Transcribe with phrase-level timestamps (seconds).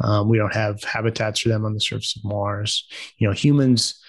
[0.00, 2.88] Um, we don't have habitats for them on the surface of Mars.
[3.18, 4.00] You know, humans,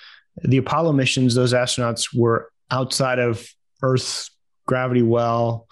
[0.41, 3.47] the Apollo missions, those astronauts were outside of
[3.81, 4.31] Earth's
[4.65, 5.67] gravity well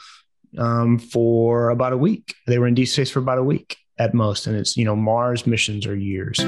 [0.58, 2.36] um, for about a week.
[2.48, 4.96] They were in deep space for about a week at most, and it's you know
[4.96, 6.40] Mars missions are years.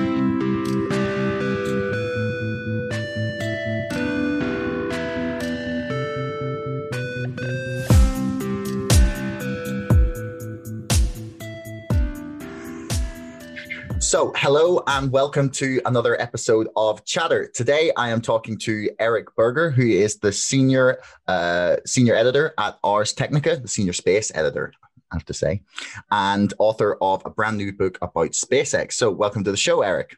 [14.13, 17.47] So, hello and welcome to another episode of Chatter.
[17.47, 22.77] Today, I am talking to Eric Berger, who is the senior uh, senior editor at
[22.83, 24.71] Ars Technica, the senior space editor,
[25.11, 25.63] I have to say,
[26.11, 28.91] and author of a brand new book about SpaceX.
[28.93, 30.15] So, welcome to the show, Eric.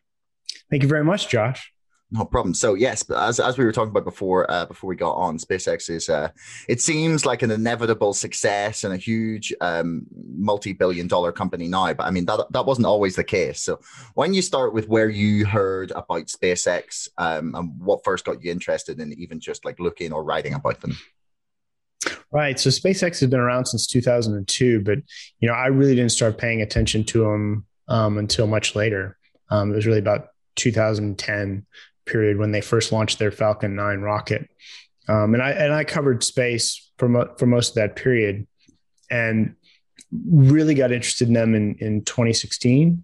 [0.69, 1.71] Thank you very much, Josh.
[2.11, 2.53] No problem.
[2.53, 5.89] So yes, as as we were talking about before, uh, before we got on, SpaceX
[5.89, 6.29] is uh,
[6.69, 10.05] it seems like an inevitable success and a huge um,
[10.37, 11.91] multi-billion-dollar company now.
[11.93, 13.61] But I mean that that wasn't always the case.
[13.61, 13.79] So
[14.13, 18.51] when you start with where you heard about SpaceX um, and what first got you
[18.51, 20.95] interested in even just like looking or writing about them.
[22.31, 22.59] Right.
[22.59, 24.99] So SpaceX has been around since 2002, but
[25.39, 29.17] you know I really didn't start paying attention to them um, until much later.
[29.49, 31.65] Um, it was really about 2010
[32.05, 34.49] period when they first launched their Falcon 9 rocket.
[35.07, 38.47] Um, and I and I covered space for mo- for most of that period,
[39.09, 39.55] and
[40.29, 43.03] really got interested in them in in 2016.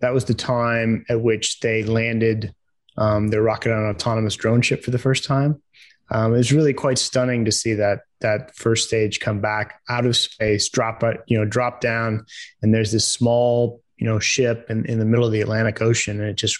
[0.00, 2.54] That was the time at which they landed
[2.96, 5.62] um, their rocket on an autonomous drone ship for the first time.
[6.10, 10.06] Um, it was really quite stunning to see that that first stage come back out
[10.06, 12.24] of space, drop you know drop down,
[12.62, 16.20] and there's this small you know ship in, in the middle of the Atlantic Ocean,
[16.20, 16.58] and it just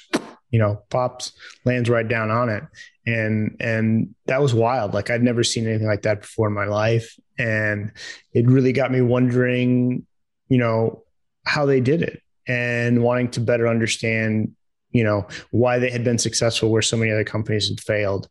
[0.54, 1.32] you know, pops,
[1.64, 2.62] lands right down on it.
[3.04, 4.94] And and that was wild.
[4.94, 7.18] Like I'd never seen anything like that before in my life.
[7.36, 7.90] And
[8.32, 10.06] it really got me wondering,
[10.48, 11.02] you know,
[11.44, 14.52] how they did it and wanting to better understand,
[14.92, 18.28] you know, why they had been successful where so many other companies had failed.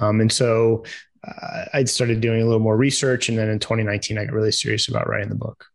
[0.00, 0.84] Um, and so
[1.22, 3.28] uh, I'd started doing a little more research.
[3.28, 5.66] And then in 2019, I got really serious about writing the book.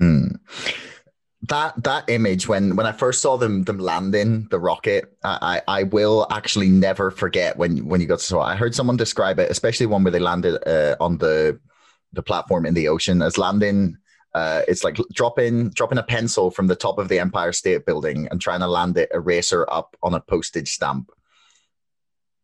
[0.00, 0.40] Mm
[1.48, 5.82] that that image when when I first saw them them landing the rocket, I I
[5.84, 8.40] will actually never forget when when you got to saw.
[8.42, 8.52] It.
[8.52, 11.58] I heard someone describe it, especially one where they landed uh, on the
[12.12, 13.96] the platform in the ocean as landing.
[14.32, 18.26] Uh, it's like dropping dropping a pencil from the top of the Empire State Building
[18.30, 21.10] and trying to land it eraser up on a postage stamp.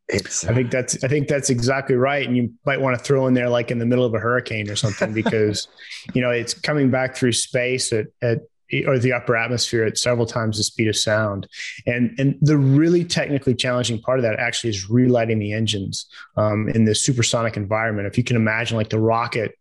[0.08, 3.28] It's, I think that's I think that's exactly right, and you might want to throw
[3.28, 5.68] in there like in the middle of a hurricane or something because
[6.14, 8.40] you know it's coming back through space at, at
[8.86, 11.48] or the upper atmosphere at several times the speed of sound.
[11.86, 16.68] And and the really technically challenging part of that actually is relighting the engines um,
[16.68, 18.06] in this supersonic environment.
[18.06, 19.56] If you can imagine, like the rocket,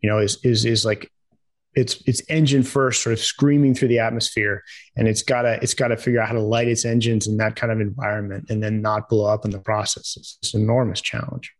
[0.00, 1.10] you know, is is is like
[1.74, 4.62] it's it's engine first, sort of screaming through the atmosphere,
[4.96, 7.72] and it's gotta it's gotta figure out how to light its engines in that kind
[7.72, 10.16] of environment, and then not blow up in the process.
[10.16, 11.52] It's, it's an enormous challenge.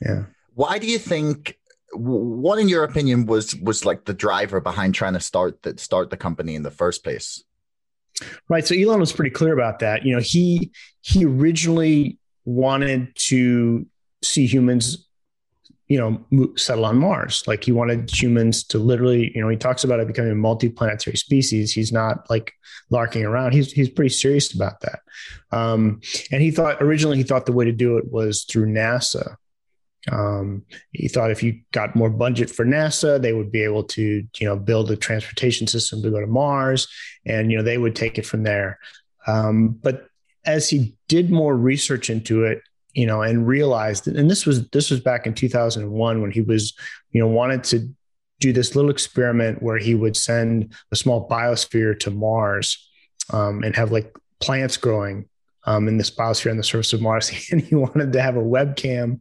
[0.00, 0.24] Yeah.
[0.54, 1.56] Why do you think
[1.94, 6.10] what in your opinion was was like the driver behind trying to start the start
[6.10, 7.42] the company in the first place?
[8.48, 10.04] Right so elon was pretty clear about that.
[10.04, 13.86] You know he he originally wanted to
[14.22, 15.06] see humans
[15.88, 17.42] you know settle on mars.
[17.46, 21.16] Like he wanted humans to literally you know he talks about it becoming a multi-planetary
[21.16, 21.72] species.
[21.72, 22.52] He's not like
[22.90, 23.52] larking around.
[23.52, 25.00] He's he's pretty serious about that.
[25.50, 26.00] Um,
[26.30, 29.36] and he thought originally he thought the way to do it was through nasa
[30.10, 34.26] um, he thought if you got more budget for NASA, they would be able to,
[34.38, 36.88] you know, build a transportation system to go to Mars,
[37.24, 38.78] and you know they would take it from there.
[39.26, 40.08] Um, but
[40.44, 42.60] as he did more research into it,
[42.92, 46.74] you know, and realized, and this was this was back in 2001 when he was,
[47.10, 47.88] you know, wanted to
[48.40, 52.88] do this little experiment where he would send a small biosphere to Mars
[53.30, 55.26] um, and have like plants growing
[55.66, 58.42] um, in this biosphere on the surface of Mars, and he wanted to have a
[58.42, 59.20] webcam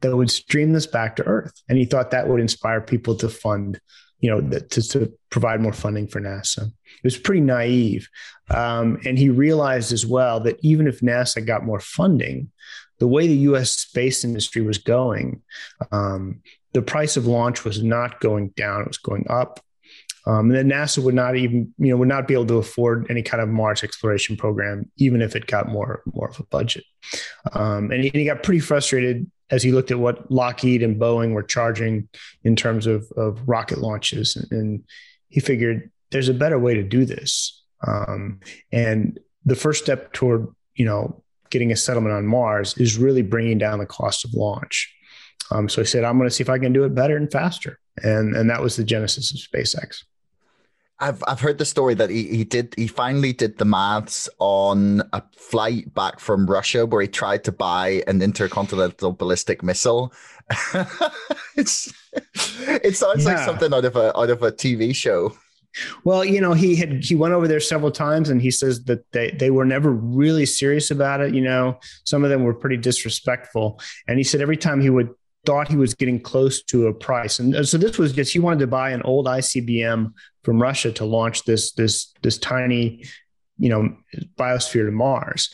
[0.00, 3.28] that would stream this back to Earth, and he thought that would inspire people to
[3.28, 3.80] fund,
[4.20, 6.66] you know, to, to provide more funding for NASA.
[6.66, 8.08] It was pretty naive,
[8.50, 12.50] um, and he realized as well that even if NASA got more funding,
[12.98, 13.72] the way the U.S.
[13.72, 15.42] space industry was going,
[15.90, 16.42] um,
[16.72, 19.60] the price of launch was not going down; it was going up.
[20.26, 23.06] Um, and then NASA would not even, you know, would not be able to afford
[23.10, 26.84] any kind of Mars exploration program, even if it got more more of a budget.
[27.52, 31.32] Um, and, he, he, got pretty frustrated as he looked at what Lockheed and Boeing
[31.32, 32.08] were charging
[32.44, 34.84] in terms of, of rocket launches, and
[35.28, 37.60] he figured there's a better way to do this.
[37.84, 38.40] Um,
[38.70, 40.46] and the first step toward,
[40.76, 44.94] you know, getting a settlement on Mars is really bringing down the cost of launch.
[45.50, 47.30] Um, so I said, I'm going to see if I can do it better and
[47.30, 50.04] faster, and and that was the genesis of SpaceX.
[51.02, 55.02] I've I've heard the story that he, he did he finally did the maths on
[55.12, 60.12] a flight back from Russia where he tried to buy an intercontinental ballistic missile.
[61.56, 63.34] it's it sounds yeah.
[63.34, 65.36] like something out of a out of a TV show.
[66.04, 69.10] Well, you know, he had he went over there several times and he says that
[69.10, 71.80] they they were never really serious about it, you know.
[72.04, 73.80] Some of them were pretty disrespectful.
[74.06, 75.10] And he said every time he would
[75.44, 77.40] thought he was getting close to a price.
[77.40, 81.04] And so this was just he wanted to buy an old ICBM from Russia to
[81.04, 83.04] launch this this this tiny,
[83.58, 83.96] you know,
[84.36, 85.50] biosphere to Mars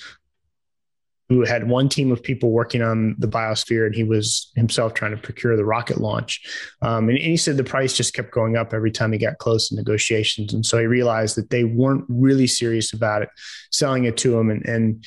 [1.28, 5.10] who had one team of people working on the biosphere and he was himself trying
[5.10, 6.40] to procure the rocket launch.
[6.80, 9.36] Um, and, and, he said the price just kept going up every time he got
[9.38, 10.54] close to negotiations.
[10.54, 13.28] And so he realized that they weren't really serious about it,
[13.70, 15.04] selling it to him, and, and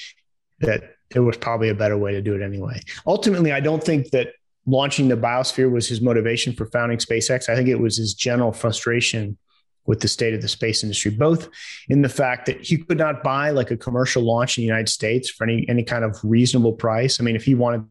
[0.59, 2.79] that there was probably a better way to do it anyway.
[3.07, 4.33] Ultimately, I don't think that
[4.67, 7.49] launching the biosphere was his motivation for founding SpaceX.
[7.49, 9.37] I think it was his general frustration
[9.85, 11.49] with the state of the space industry, both
[11.89, 14.89] in the fact that he could not buy like a commercial launch in the United
[14.89, 17.19] States for any any kind of reasonable price.
[17.19, 17.85] I mean, if he wanted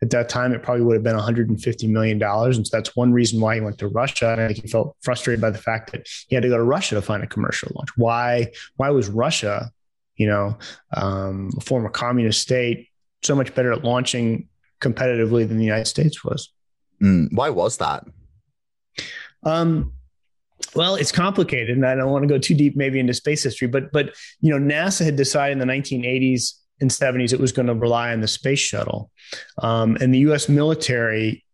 [0.00, 3.12] at that time, it probably would have been 150 million dollars, and so that's one
[3.12, 4.32] reason why he went to Russia.
[4.32, 6.62] And I think he felt frustrated by the fact that he had to go to
[6.62, 7.90] Russia to find a commercial launch.
[7.96, 8.50] Why?
[8.76, 9.70] Why was Russia,
[10.16, 10.58] you know,
[10.94, 12.88] um, a former communist state,
[13.22, 14.48] so much better at launching
[14.80, 16.50] competitively than the United States was?
[17.02, 18.04] Mm, why was that?
[19.44, 19.92] Um,
[20.74, 23.68] well, it's complicated, and I don't want to go too deep maybe into space history,
[23.68, 27.66] but but you know, NASA had decided in the 1980s and 70s it was going
[27.66, 29.10] to rely on the space shuttle,
[29.62, 30.48] um, and the U.S.
[30.48, 31.44] military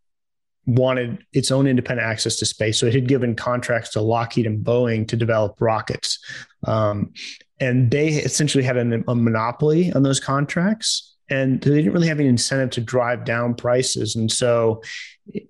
[0.66, 4.64] wanted its own independent access to space, so it had given contracts to Lockheed and
[4.64, 6.18] Boeing to develop rockets,
[6.66, 7.12] um,
[7.60, 12.20] and they essentially had a, a monopoly on those contracts and they didn't really have
[12.20, 14.16] any incentive to drive down prices.
[14.16, 14.82] And so,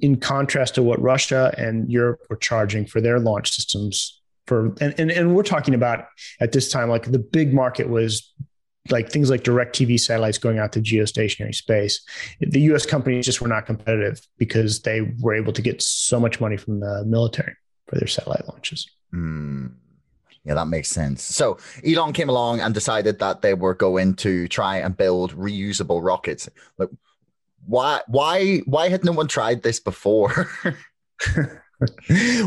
[0.01, 4.95] in contrast to what Russia and Europe were charging for their launch systems, for and,
[4.99, 6.07] and, and we're talking about
[6.41, 8.33] at this time, like the big market was
[8.91, 12.05] like things like DirecTV satellites going out to geostationary space.
[12.41, 16.41] The US companies just were not competitive because they were able to get so much
[16.41, 17.55] money from the military
[17.87, 18.87] for their satellite launches.
[19.15, 19.73] Mm.
[20.45, 21.23] Yeah, that makes sense.
[21.23, 21.57] So
[21.87, 26.51] Elon came along and decided that they were going to try and build reusable rockets.
[27.67, 30.49] Why, why, why had no one tried this before?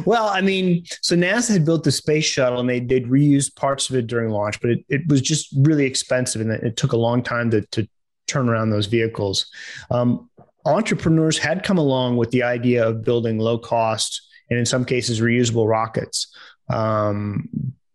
[0.05, 3.89] well, I mean, so NASA had built the space shuttle and they they'd reused parts
[3.89, 6.97] of it during launch, but it, it was just really expensive and it took a
[6.97, 7.87] long time to to
[8.27, 9.49] turn around those vehicles.
[9.89, 10.29] Um,
[10.65, 15.21] entrepreneurs had come along with the idea of building low cost and in some cases
[15.21, 16.27] reusable rockets.
[16.69, 17.47] Um,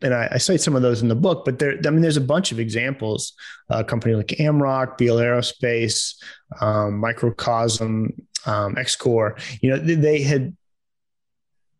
[0.02, 2.16] and I, I, cite some of those in the book, but there, I mean, there's
[2.16, 3.32] a bunch of examples.
[3.68, 6.14] A company like AMROC, Beal Aerospace,
[6.60, 8.12] um, Microcosm,
[8.46, 10.56] um, XCOR, you know, they, had,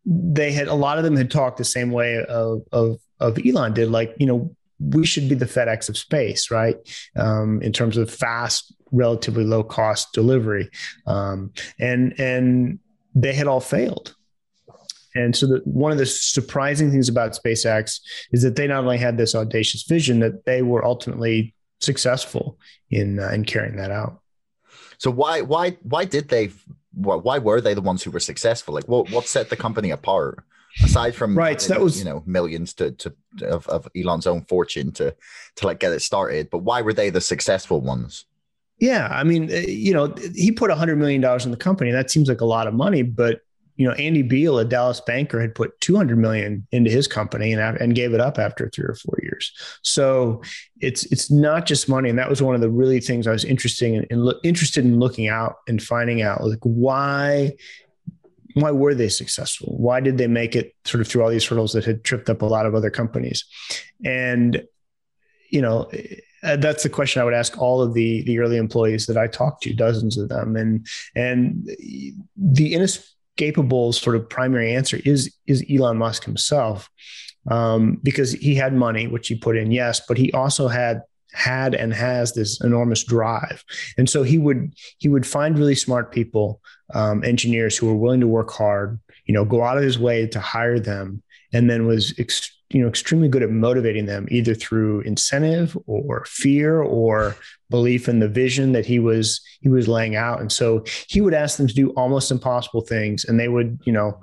[0.05, 3.73] they had, a lot of them had talked the same way of, of, of Elon
[3.73, 6.75] did, like, you know, we should be the FedEx of space, right?
[7.15, 10.69] Um, in terms of fast, relatively low cost delivery.
[11.05, 12.79] Um, and, and
[13.15, 14.15] they had all failed
[15.15, 17.99] and so, the, one of the surprising things about SpaceX
[18.31, 22.57] is that they not only had this audacious vision, that they were ultimately successful
[22.89, 24.21] in uh, in carrying that out.
[24.97, 26.51] So why why why did they?
[26.95, 28.73] Why were they the ones who were successful?
[28.73, 30.43] Like, what what set the company apart?
[30.83, 33.13] Aside from right, so that was you know millions to to
[33.43, 35.15] of, of Elon's own fortune to
[35.57, 38.25] to like get it started, but why were they the successful ones?
[38.79, 41.91] Yeah, I mean, eh, you know, he put a hundred million dollars in the company.
[41.91, 43.41] That seems like a lot of money, but
[43.75, 47.77] you know, Andy Beal, a Dallas banker, had put 200 million into his company and,
[47.77, 49.51] and gave it up after three or four years.
[49.81, 50.41] So
[50.79, 53.45] it's it's not just money, and that was one of the really things I was
[53.45, 57.53] interesting in, in interested in looking out and finding out like why
[58.53, 59.75] why were they successful?
[59.77, 62.43] Why did they make it sort of through all these hurdles that had tripped up
[62.43, 63.45] a lot of other companies?
[64.05, 64.63] And
[65.49, 65.89] you know.
[66.43, 69.27] Uh, that's the question I would ask all of the the early employees that I
[69.27, 71.65] talked to, dozens of them, and and
[72.35, 72.73] the
[73.37, 76.89] capable sort of primary answer is is Elon Musk himself,
[77.49, 81.73] um, because he had money, which he put in, yes, but he also had had
[81.73, 83.63] and has this enormous drive,
[83.97, 86.61] and so he would he would find really smart people,
[86.93, 90.27] um, engineers who were willing to work hard, you know, go out of his way
[90.27, 94.55] to hire them, and then was ex- you know extremely good at motivating them either
[94.55, 97.35] through incentive or fear or
[97.69, 100.41] belief in the vision that he was he was laying out.
[100.41, 103.93] And so he would ask them to do almost impossible things and they would you
[103.93, 104.19] know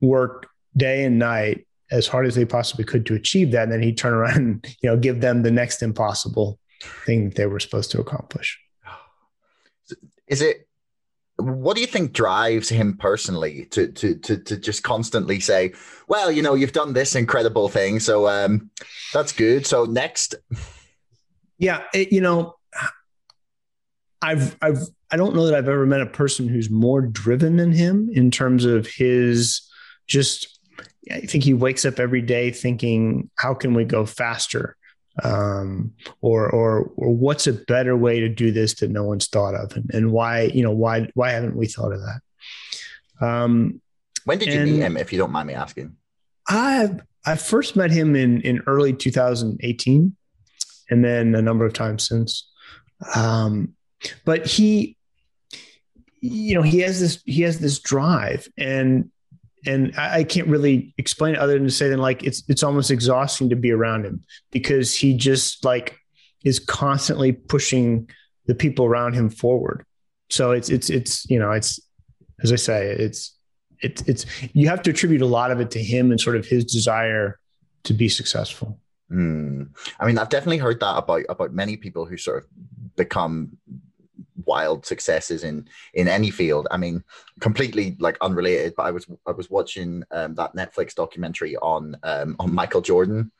[0.00, 3.64] work day and night as hard as they possibly could to achieve that.
[3.64, 6.58] And then he'd turn around and you know give them the next impossible
[7.06, 8.58] thing that they were supposed to accomplish.
[10.26, 10.66] Is it
[11.36, 15.72] what do you think drives him personally to to to to just constantly say,
[16.08, 18.70] well, you know, you've done this incredible thing, so um,
[19.12, 19.66] that's good.
[19.66, 20.36] So next,
[21.58, 22.54] yeah, it, you know,
[24.22, 27.72] I've I've I don't know that I've ever met a person who's more driven than
[27.72, 29.68] him in terms of his
[30.06, 30.48] just.
[31.12, 34.74] I think he wakes up every day thinking, how can we go faster?
[35.22, 39.54] Um, or, or or what's a better way to do this that no one's thought
[39.54, 43.26] of, and, and why you know why why haven't we thought of that?
[43.26, 43.80] Um,
[44.24, 45.96] when did you meet him, if you don't mind me asking?
[46.48, 46.90] I
[47.24, 50.16] I first met him in in early 2018,
[50.90, 52.50] and then a number of times since.
[53.14, 53.74] Um,
[54.24, 54.96] but he,
[56.20, 59.10] you know, he has this he has this drive, and
[59.66, 62.62] and I, I can't really explain it other than to say that like it's it's
[62.62, 65.96] almost exhausting to be around him because he just like
[66.44, 68.08] is constantly pushing
[68.46, 69.84] the people around him forward.
[70.30, 71.80] So it's it's it's you know it's
[72.42, 73.36] as I say it's
[73.80, 76.46] it's it's you have to attribute a lot of it to him and sort of
[76.46, 77.38] his desire
[77.84, 78.78] to be successful.
[79.10, 79.68] Mm.
[80.00, 83.56] I mean, I've definitely heard that about about many people who sort of become
[84.46, 86.66] wild successes in in any field.
[86.70, 87.04] I mean,
[87.40, 92.36] completely like unrelated, but I was I was watching um, that Netflix documentary on um,
[92.38, 93.30] on Michael Jordan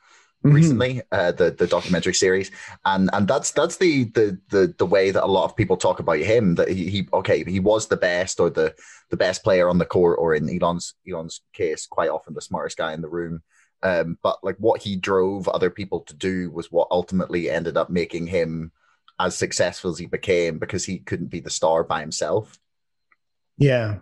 [0.45, 0.55] mm-hmm.
[0.55, 2.51] recently, uh, the the documentary series,
[2.85, 5.99] and and that's that's the the the the way that a lot of people talk
[5.99, 6.55] about him.
[6.55, 8.73] That he, he okay, he was the best or the
[9.09, 12.77] the best player on the court, or in Elon's Elon's case, quite often the smartest
[12.77, 13.41] guy in the room.
[13.83, 17.89] Um, but like what he drove other people to do was what ultimately ended up
[17.89, 18.71] making him
[19.19, 22.57] as successful as he became because he couldn't be the star by himself.
[23.57, 23.99] Yeah.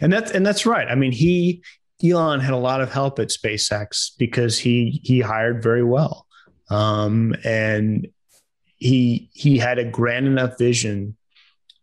[0.00, 0.86] And that's and that's right.
[0.88, 1.62] I mean, he
[2.04, 6.26] Elon had a lot of help at SpaceX because he he hired very well.
[6.70, 8.08] Um, and
[8.76, 11.16] he he had a grand enough vision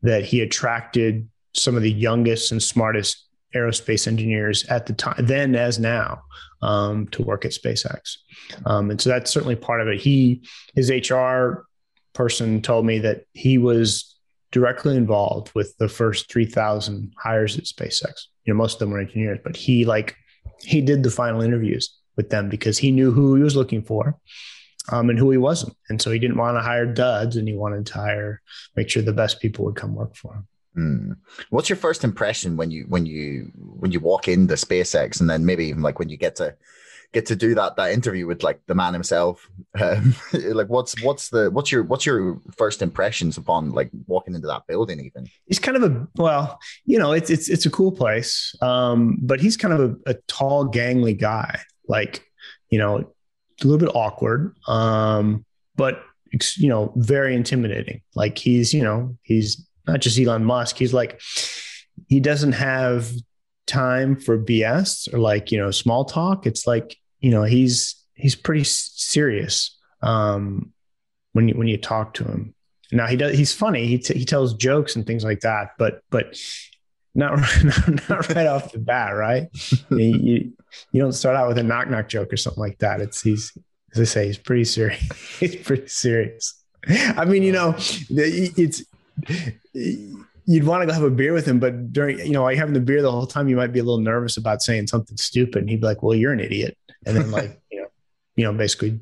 [0.02, 5.56] that he attracted some of the youngest and smartest aerospace engineers at the time then
[5.56, 6.22] as now
[6.62, 8.18] um, to work at SpaceX.
[8.66, 10.00] Um, and so that's certainly part of it.
[10.00, 10.44] He
[10.76, 11.66] his HR
[12.14, 14.16] person told me that he was
[14.52, 18.26] directly involved with the first 3000 hires at SpaceX.
[18.46, 20.16] You know, most of them were engineers, but he like
[20.62, 24.18] he did the final interviews with them because he knew who he was looking for
[24.92, 25.76] um, and who he wasn't.
[25.90, 28.42] And so he didn't want to hire duds and he wanted to hire,
[28.76, 30.48] make sure the best people would come work for him.
[30.78, 31.16] Mm.
[31.50, 35.46] What's your first impression when you when you when you walk into SpaceX and then
[35.46, 36.56] maybe even like when you get to
[37.12, 39.50] get to do that that interview with like the man himself.
[39.80, 44.48] Um, like, what's what's the what's your what's your first impressions upon like walking into
[44.48, 45.00] that building?
[45.00, 49.20] Even he's kind of a well, you know, it's it's it's a cool place, um,
[49.22, 51.62] but he's kind of a, a tall, gangly guy.
[51.88, 52.26] Like,
[52.70, 56.04] you know, a little bit awkward, um, but
[56.58, 58.02] you know, very intimidating.
[58.16, 60.78] Like he's you know he's not just Elon Musk.
[60.78, 61.22] He's like
[62.08, 63.12] he doesn't have
[63.70, 66.46] time for BS or like, you know, small talk.
[66.46, 70.74] It's like, you know, he's he's pretty serious um,
[71.34, 72.54] when you when you talk to him.
[72.92, 73.86] Now he does he's funny.
[73.88, 76.38] He t- he tells jokes and things like that, but but
[77.16, 79.48] not not, not right off the bat, right?
[79.92, 80.54] you, you,
[80.92, 83.02] you don't start out with a knock knock joke or something like that.
[83.02, 83.52] It's he's
[83.94, 85.38] as I say, he's pretty serious.
[85.40, 86.56] he's pretty serious.
[86.88, 87.76] I mean, you know,
[88.10, 88.84] it's
[90.50, 92.60] you'd want to go have a beer with him, but during, you know, while you're
[92.60, 95.16] having the beer the whole time, you might be a little nervous about saying something
[95.16, 95.62] stupid.
[95.62, 96.76] And he'd be like, well, you're an idiot.
[97.06, 97.88] And then like, you know,
[98.36, 99.00] you know, basically,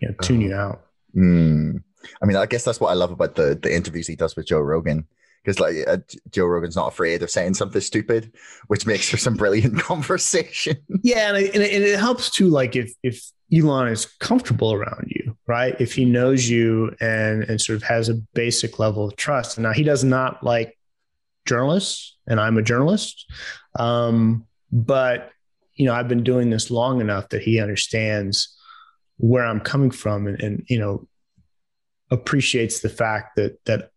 [0.00, 0.82] you know, tune you out.
[1.16, 1.82] Mm.
[2.22, 4.46] I mean, I guess that's what I love about the, the interviews he does with
[4.46, 5.06] Joe Rogan.
[5.42, 5.98] Because like uh,
[6.30, 8.34] Joe Rogan's not afraid of saying something stupid,
[8.66, 10.76] which makes for some brilliant conversation.
[11.02, 12.48] Yeah, and it, and it helps too.
[12.48, 15.80] Like if if Elon is comfortable around you, right?
[15.80, 19.58] If he knows you and and sort of has a basic level of trust.
[19.58, 20.76] Now he does not like
[21.46, 23.24] journalists, and I'm a journalist.
[23.78, 25.30] Um, but
[25.74, 28.56] you know, I've been doing this long enough that he understands
[29.16, 31.06] where I'm coming from, and, and you know,
[32.10, 33.90] appreciates the fact that that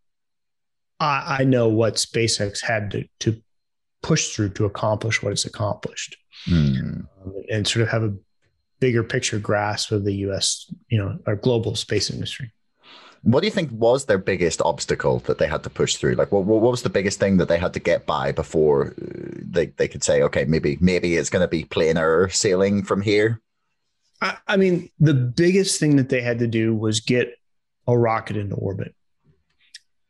[0.99, 3.41] I, I know what SpaceX had to to
[4.01, 6.77] push through to accomplish what it's accomplished, mm.
[6.77, 7.07] um,
[7.49, 8.15] and sort of have a
[8.79, 10.71] bigger picture grasp of the U.S.
[10.89, 12.51] you know our global space industry.
[13.23, 16.15] What do you think was their biggest obstacle that they had to push through?
[16.15, 19.39] Like, what, what was the biggest thing that they had to get by before uh,
[19.41, 23.41] they, they could say, okay, maybe maybe it's going to be planar sailing from here?
[24.21, 27.37] I, I mean, the biggest thing that they had to do was get
[27.87, 28.93] a rocket into orbit.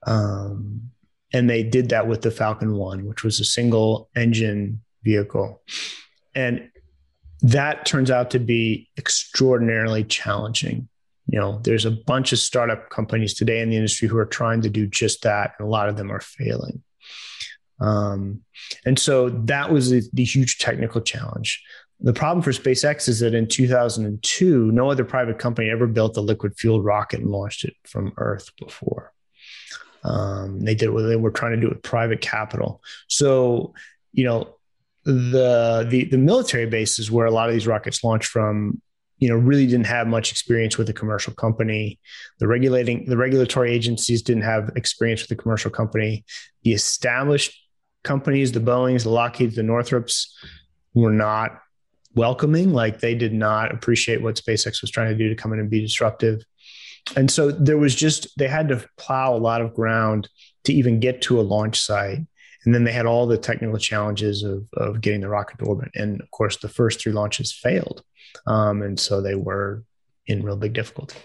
[0.06, 0.92] Um,
[1.34, 5.62] and they did that with the Falcon 1, which was a single engine vehicle.
[6.36, 6.70] And
[7.42, 10.90] that turns out to be extraordinarily challenging.
[11.28, 14.62] You know, there's a bunch of startup companies today in the industry who are trying
[14.62, 16.84] to do just that, and a lot of them are failing.
[17.80, 18.42] Um,
[18.86, 21.64] and so that was the, the huge technical challenge.
[22.00, 26.22] The problem for SpaceX is that in 2002, no other private company ever built a
[26.22, 29.14] liquid fueled rocket and launched it from Earth before.
[30.04, 32.82] Um, they did what they were trying to do with private capital.
[33.08, 33.74] So,
[34.12, 34.56] you know,
[35.06, 38.82] the the the military bases where a lot of these rockets launch from
[39.18, 42.00] you know really didn't have much experience with a commercial company.
[42.40, 46.26] The regulating the regulatory agencies didn't have experience with the commercial company.
[46.64, 47.60] The established
[48.04, 50.38] companies the boeings the lockheeds the northrops
[50.94, 51.60] were not
[52.16, 55.60] welcoming like they did not appreciate what spacex was trying to do to come in
[55.60, 56.44] and be disruptive.
[57.16, 60.30] And so there was just they had to plow a lot of ground
[60.66, 62.20] to even get to a launch site
[62.66, 65.90] and then they had all the technical challenges of, of getting the rocket to orbit.
[65.96, 68.04] And of course, the first three launches failed.
[68.48, 69.84] Um, and so they were
[70.28, 71.18] in real big difficulty.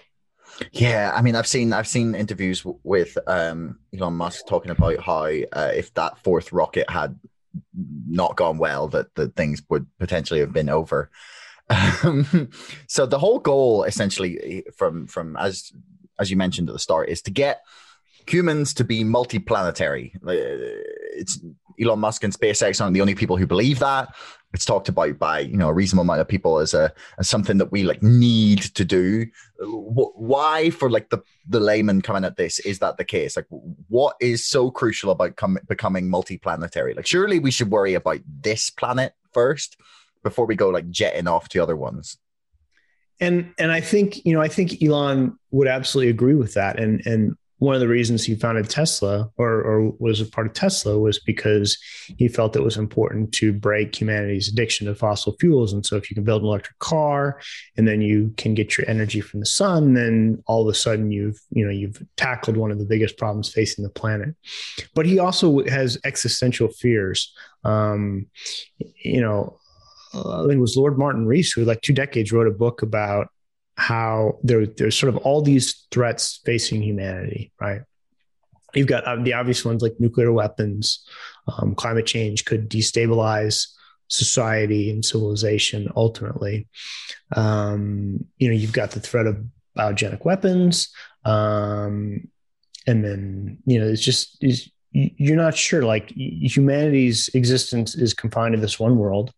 [0.73, 4.99] Yeah, I mean, I've seen I've seen interviews w- with um, Elon Musk talking about
[5.01, 7.19] how uh, if that fourth rocket had
[8.09, 11.11] not gone well, that the things would potentially have been over.
[11.71, 12.51] Um,
[12.89, 15.71] so the whole goal, essentially, from from as
[16.19, 17.61] as you mentioned at the start, is to get
[18.29, 20.13] humans to be multiplanetary.
[21.19, 21.41] It's
[21.81, 24.15] Elon Musk and SpaceX aren't the only people who believe that.
[24.55, 27.59] It's talked about by you know a reasonable amount of people as a as something
[27.59, 29.27] that we like need to do.
[29.59, 33.37] Why, for like the the layman coming at this, is that the case?
[33.37, 33.47] Like,
[33.89, 36.97] what is so crucial about com- becoming multiplanetary?
[36.97, 39.77] Like, surely we should worry about this planet first
[40.23, 42.17] before we go like jetting off to other ones
[43.21, 47.05] and and I think you know I think Elon would absolutely agree with that and
[47.07, 50.99] and one of the reasons he founded Tesla or, or was a part of Tesla
[50.99, 51.77] was because
[52.17, 55.73] he felt it was important to break humanity's addiction to fossil fuels.
[55.73, 57.41] And so if you can build an electric car
[57.77, 61.11] and then you can get your energy from the sun, then all of a sudden
[61.11, 64.37] you've, you know, you've tackled one of the biggest problems facing the planet.
[64.95, 67.33] But he also has existential fears.
[67.65, 68.27] Um,
[69.03, 69.59] you know,
[70.15, 73.29] I think it was Lord Martin Rees who like two decades wrote a book about
[73.79, 77.83] how there, there's sort of all these threats facing humanity, right?
[78.75, 81.07] You've got uh, the obvious ones like nuclear weapons,
[81.47, 83.69] um, climate change could destabilize
[84.09, 86.67] society and civilization ultimately.
[87.37, 89.45] Um, you know, you've got the threat of
[89.77, 90.89] biogenic weapons.
[91.25, 92.29] Um,
[92.87, 98.55] and then, you know, it's just, it's, you're not sure like humanity's existence is confined
[98.55, 99.33] to this one world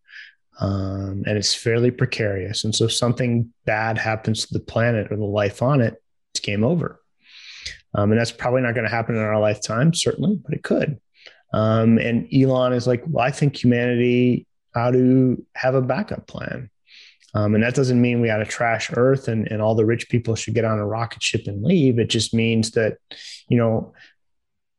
[0.59, 2.63] um, and it's fairly precarious.
[2.63, 6.01] And so, if something bad happens to the planet or the life on it,
[6.33, 6.99] it's game over.
[7.93, 10.99] Um, and that's probably not going to happen in our lifetime, certainly, but it could.
[11.53, 16.69] Um, and Elon is like, well, I think humanity ought to have a backup plan.
[17.33, 20.09] Um, and that doesn't mean we ought to trash Earth and, and all the rich
[20.09, 21.97] people should get on a rocket ship and leave.
[21.97, 22.97] It just means that,
[23.47, 23.93] you know,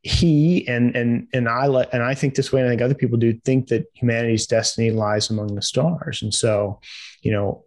[0.02, 2.94] he and and and I let and I think this way, and I think other
[2.94, 6.22] people do think that humanity's destiny lies among the stars.
[6.22, 6.80] And so,
[7.22, 7.64] you know,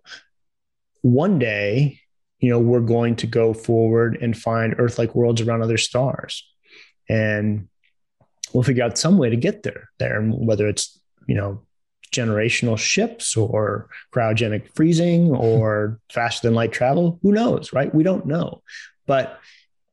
[1.01, 2.01] one day,
[2.39, 6.45] you know, we're going to go forward and find Earth-like worlds around other stars,
[7.07, 7.69] and
[8.53, 9.89] we'll figure out some way to get there.
[9.97, 11.61] There, whether it's you know
[12.13, 17.95] generational ships or cryogenic freezing or faster than light travel, who knows, right?
[17.95, 18.61] We don't know,
[19.07, 19.39] but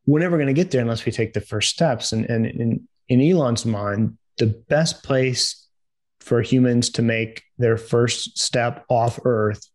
[0.06, 2.12] we're never going to get there unless we take the first steps.
[2.12, 5.68] And, and in, in Elon's mind, the best place
[6.20, 9.68] for humans to make their first step off Earth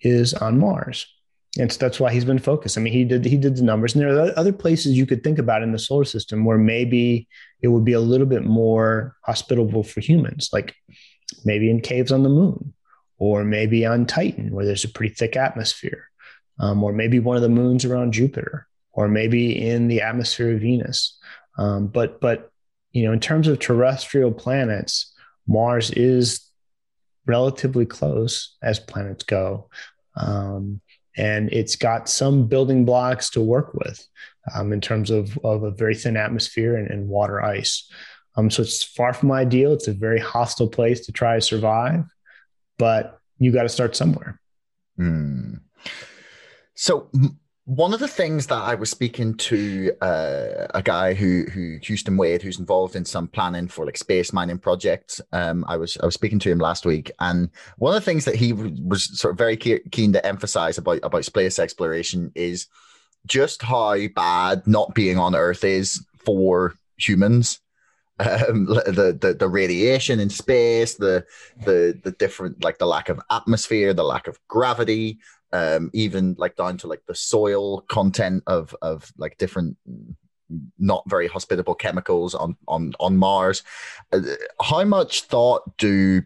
[0.00, 1.06] is on Mars.
[1.58, 2.76] And so that's why he's been focused.
[2.76, 5.22] I mean, he did he did the numbers, and there are other places you could
[5.22, 7.28] think about in the solar system where maybe
[7.62, 10.74] it would be a little bit more hospitable for humans, like
[11.44, 12.74] maybe in caves on the moon,
[13.18, 16.08] or maybe on Titan, where there's a pretty thick atmosphere,
[16.58, 20.60] um, or maybe one of the moons around Jupiter or maybe in the atmosphere of
[20.60, 21.18] Venus.
[21.58, 22.50] Um, but but
[22.92, 25.12] you know, in terms of terrestrial planets,
[25.46, 26.48] Mars is
[27.26, 29.68] relatively close as planets go.
[30.16, 30.80] Um,
[31.16, 34.04] and it's got some building blocks to work with
[34.54, 37.88] um, in terms of, of a very thin atmosphere and, and water ice.
[38.36, 39.72] Um, so it's far from ideal.
[39.72, 42.04] It's a very hostile place to try to survive,
[42.78, 44.40] but you got to start somewhere.
[44.98, 45.60] Mm.
[46.74, 47.10] So,
[47.66, 52.16] one of the things that I was speaking to uh, a guy who who Houston
[52.16, 55.20] Wade, who's involved in some planning for like space mining projects.
[55.32, 57.48] Um, I was I was speaking to him last week, and
[57.78, 61.24] one of the things that he was sort of very keen to emphasize about about
[61.24, 62.66] space exploration is
[63.26, 67.60] just how bad not being on Earth is for humans.
[68.20, 71.26] Um, the, the the radiation in space, the
[71.64, 75.18] the the different like the lack of atmosphere, the lack of gravity,
[75.54, 79.76] um, even like down to like the soil content of of like different
[80.78, 83.62] not very hospitable chemicals on on on Mars.
[84.12, 84.20] Uh,
[84.60, 86.22] how much thought do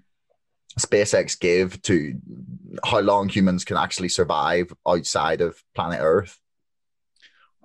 [0.80, 2.18] SpaceX give to
[2.84, 6.38] how long humans can actually survive outside of planet Earth?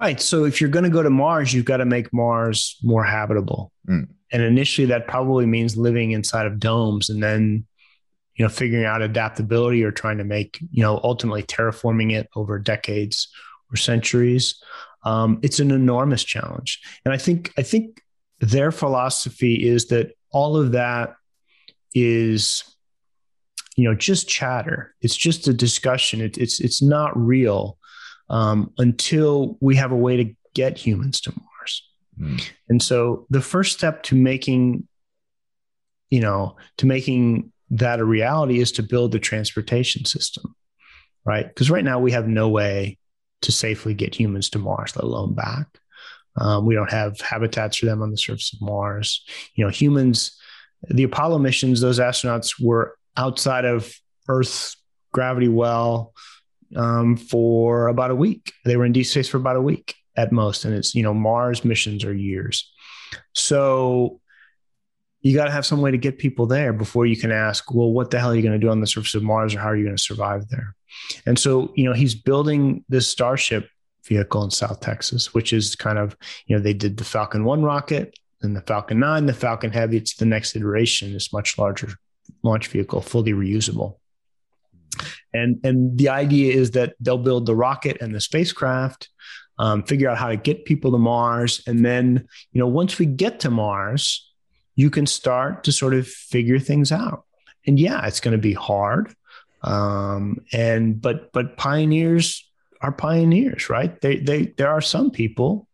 [0.01, 0.19] Right.
[0.19, 3.71] So if you're going to go to Mars, you've got to make Mars more habitable.
[3.87, 4.09] Mm.
[4.33, 7.65] And initially, that probably means living inside of domes, and then
[8.35, 12.59] you know figuring out adaptability or trying to make you know ultimately terraforming it over
[12.59, 13.27] decades
[13.71, 14.61] or centuries.
[15.05, 18.01] Um, it's an enormous challenge, and I think I think
[18.39, 21.15] their philosophy is that all of that
[21.93, 22.63] is
[23.77, 27.77] you know just chatter it's just a discussion it, it's it's not real
[28.29, 31.83] um, until we have a way to get humans to mars
[32.19, 32.49] mm.
[32.69, 34.87] and so the first step to making
[36.09, 40.55] you know to making that a reality is to build the transportation system
[41.25, 42.97] right because right now we have no way
[43.41, 45.67] to safely get humans to mars let alone back
[46.35, 49.23] um, we don't have habitats for them on the surface of mars
[49.55, 50.39] you know humans
[50.89, 53.93] the apollo missions those astronauts were outside of
[54.27, 54.77] Earth's
[55.11, 56.13] gravity well
[56.75, 58.53] um, for about a week.
[58.65, 61.13] They were in deep space for about a week at most, and it's you know
[61.13, 62.71] Mars missions are years.
[63.33, 64.19] So
[65.23, 67.91] you got to have some way to get people there before you can ask, well,
[67.91, 69.69] what the hell are you going to do on the surface of Mars, or how
[69.69, 70.75] are you going to survive there?
[71.25, 73.67] And so you know he's building this Starship
[74.05, 77.63] vehicle in South Texas, which is kind of you know they did the Falcon One
[77.63, 78.19] rocket.
[78.43, 81.93] and the Falcon 9, the Falcon Heavy, it's the next iteration, this much larger
[82.43, 83.97] launch vehicle, fully reusable.
[85.33, 89.09] And, and the idea is that they'll build the rocket and the spacecraft,
[89.57, 91.63] um, figure out how to get people to Mars.
[91.65, 94.32] And then, you know, once we get to Mars,
[94.75, 97.25] you can start to sort of figure things out.
[97.65, 99.13] And yeah, it's going to be hard.
[99.61, 102.49] Um, and, but, but pioneers
[102.81, 103.99] are pioneers, right?
[104.01, 105.67] They, they, there are some people,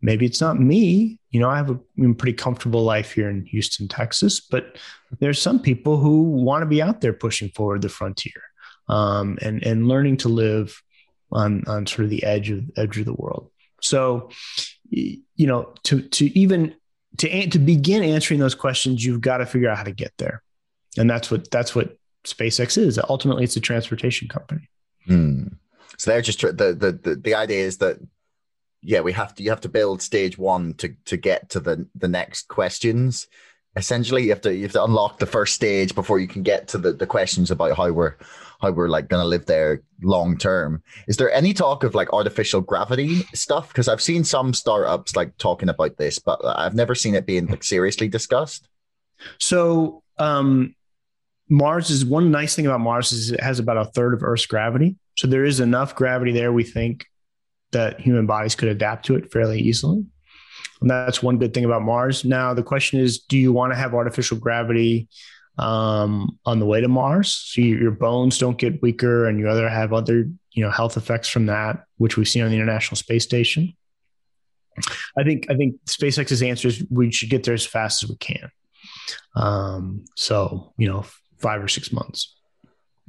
[0.00, 1.78] maybe it's not me, you know, I have a
[2.14, 4.78] pretty comfortable life here in Houston, Texas, but
[5.18, 8.42] there's some people who want to be out there pushing forward the frontier
[8.88, 10.82] um, and and learning to live
[11.30, 13.50] on on sort of the edge of edge of the world.
[13.82, 14.30] So,
[14.90, 16.74] you know, to to even
[17.18, 20.42] to to begin answering those questions, you've got to figure out how to get there,
[20.96, 22.98] and that's what that's what SpaceX is.
[23.08, 24.68] Ultimately, it's a transportation company.
[25.08, 25.56] Mm.
[25.98, 27.98] So they're just the, the the the idea is that
[28.82, 31.86] yeah, we have to you have to build stage one to to get to the
[31.94, 33.26] the next questions.
[33.76, 36.68] Essentially, you have to you have to unlock the first stage before you can get
[36.68, 38.14] to the, the questions about how we're
[38.60, 40.82] how we're like going to live there long term.
[41.08, 43.68] Is there any talk of like artificial gravity stuff?
[43.68, 47.46] Because I've seen some startups like talking about this, but I've never seen it being
[47.46, 48.68] like seriously discussed.
[49.38, 50.74] So um,
[51.48, 54.46] Mars is one nice thing about Mars is it has about a third of Earth's
[54.46, 54.96] gravity.
[55.16, 57.06] So there is enough gravity there, we think,
[57.72, 60.04] that human bodies could adapt to it fairly easily.
[60.80, 62.24] And that's one good thing about Mars.
[62.24, 65.08] Now, the question is do you want to have artificial gravity
[65.58, 67.32] um, on the way to Mars?
[67.32, 70.96] So you, your bones don't get weaker and you other have other you know health
[70.96, 73.74] effects from that, which we've seen on the International Space Station.
[75.18, 78.16] I think I think SpaceX's answer is we should get there as fast as we
[78.16, 78.50] can.
[79.34, 81.04] Um, so you know,
[81.38, 82.34] five or six months.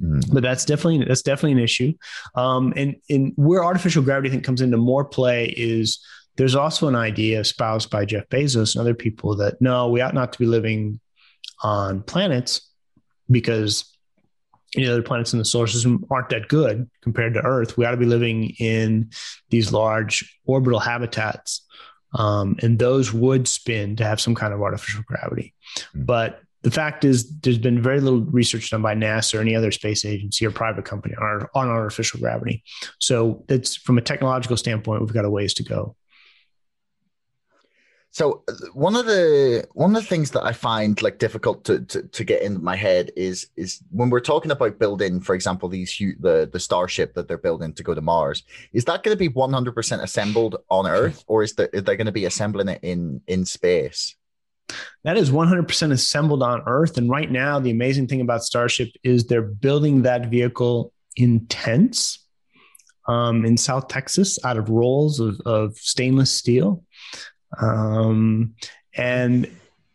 [0.00, 0.32] Mm.
[0.32, 1.92] But that's definitely that's definitely an issue.
[2.34, 5.98] Um, and and where artificial gravity I think comes into more play is
[6.36, 10.14] there's also an idea espoused by Jeff Bezos and other people that no, we ought
[10.14, 11.00] not to be living
[11.62, 12.60] on planets
[13.30, 13.84] because
[14.74, 17.76] you know, other planets in the solar system aren't that good compared to Earth.
[17.76, 19.10] We ought to be living in
[19.50, 21.64] these large orbital habitats.
[22.14, 25.54] Um, and those would spin to have some kind of artificial gravity.
[25.94, 26.06] Mm.
[26.06, 29.70] But the fact is there's been very little research done by NASA or any other
[29.70, 32.64] space agency or private company on, on artificial gravity.
[32.98, 35.94] So it's from a technological standpoint, we've got a ways to go.
[38.18, 42.02] So one of the one of the things that I find like difficult to, to,
[42.02, 45.96] to get in my head is is when we're talking about building, for example, these
[46.18, 48.42] the the starship that they're building to go to Mars.
[48.72, 51.84] Is that going to be one hundred percent assembled on Earth, or is there, is
[51.84, 54.16] they going to be assembling it in in space?
[55.04, 56.98] That is 100% assembled on Earth.
[56.98, 62.26] And right now, the amazing thing about Starship is they're building that vehicle in tents
[63.06, 66.82] um, in South Texas out of rolls of, of stainless steel.
[67.60, 68.54] Um,
[68.94, 69.48] and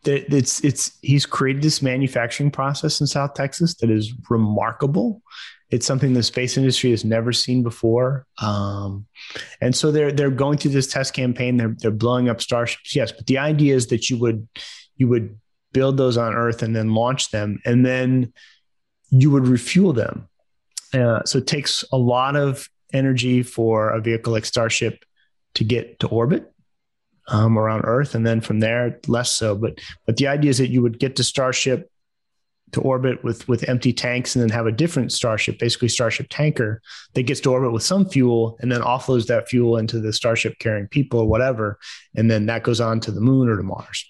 [0.06, 5.22] it's it's he's created this manufacturing process in South Texas that is remarkable.
[5.70, 9.06] It's something the space industry has never seen before, um,
[9.60, 11.56] and so they're they're going through this test campaign.
[11.56, 14.46] They're they're blowing up starships, yes, but the idea is that you would
[14.96, 15.38] you would
[15.72, 18.32] build those on Earth and then launch them, and then
[19.10, 20.28] you would refuel them.
[20.92, 25.04] Uh, so it takes a lot of energy for a vehicle like Starship
[25.54, 26.53] to get to orbit
[27.28, 29.54] um, around Earth, and then from there less so.
[29.54, 31.90] But but the idea is that you would get to Starship
[32.72, 36.80] to orbit with with empty tanks, and then have a different Starship, basically Starship tanker,
[37.14, 40.58] that gets to orbit with some fuel, and then offloads that fuel into the Starship
[40.58, 41.78] carrying people or whatever,
[42.14, 44.04] and then that goes on to the Moon or to Mars.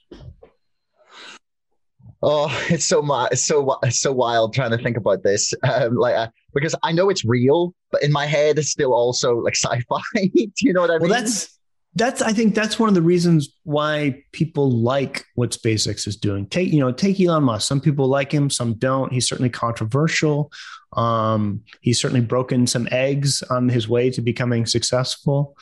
[2.27, 6.17] Oh, it's so it's so it's so wild trying to think about this, um, like
[6.17, 10.01] uh, because I know it's real, but in my head it's still also like sci-fi.
[10.35, 11.11] Do you know what I mean?
[11.11, 11.55] Well, that's
[11.95, 16.47] that's I think that's one of the reasons why people like what SpaceX is doing.
[16.47, 17.69] Take you know take Elon Musk.
[17.69, 19.13] Some people like him, some don't.
[19.13, 20.51] He's certainly controversial.
[20.93, 25.57] Um, he's certainly broken some eggs on his way to becoming successful.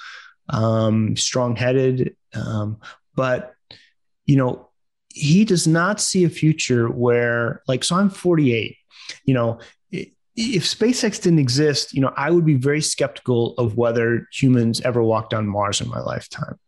[0.48, 2.80] Um, strong-headed, um,
[3.14, 3.54] but
[4.26, 4.68] you know
[5.08, 8.76] he does not see a future where like so i'm 48
[9.24, 9.58] you know
[10.34, 15.02] if SpaceX didn't exist, you know, I would be very skeptical of whether humans ever
[15.02, 16.58] walked on Mars in my lifetime.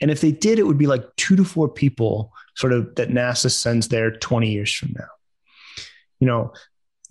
[0.00, 3.08] And if they did, it would be like two to four people sort of that
[3.08, 5.08] NASA sends there 20 years from now.
[6.20, 6.52] You know,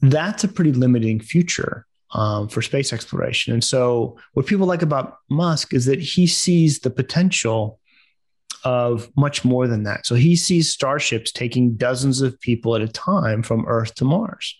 [0.01, 3.53] that's a pretty limiting future um, for space exploration.
[3.53, 7.79] And so, what people like about Musk is that he sees the potential
[8.63, 10.05] of much more than that.
[10.05, 14.55] So he sees starships taking dozens of people at a time from Earth to Mars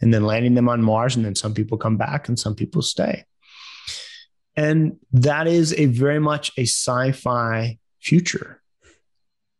[0.00, 1.16] and then landing them on Mars.
[1.16, 3.24] And then some people come back and some people stay.
[4.56, 8.60] And that is a very much a sci fi future,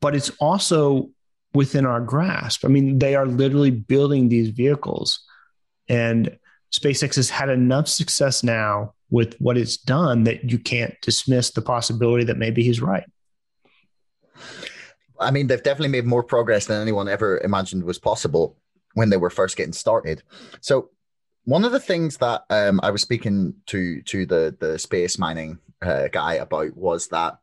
[0.01, 1.11] but it's also
[1.55, 2.65] within our grasp.
[2.65, 5.21] I mean, they are literally building these vehicles.
[5.89, 6.37] And
[6.73, 11.63] SpaceX has had enough success now with what it's done that you can't dismiss the
[11.63, 13.05] possibility that maybe he's right.
[15.19, 18.57] I mean, they've definitely made more progress than anyone ever imagined was possible
[18.95, 20.23] when they were first getting started.
[20.61, 20.91] So,
[21.45, 25.59] one of the things that um, I was speaking to to the the space mining
[25.83, 27.39] uh, guy about was that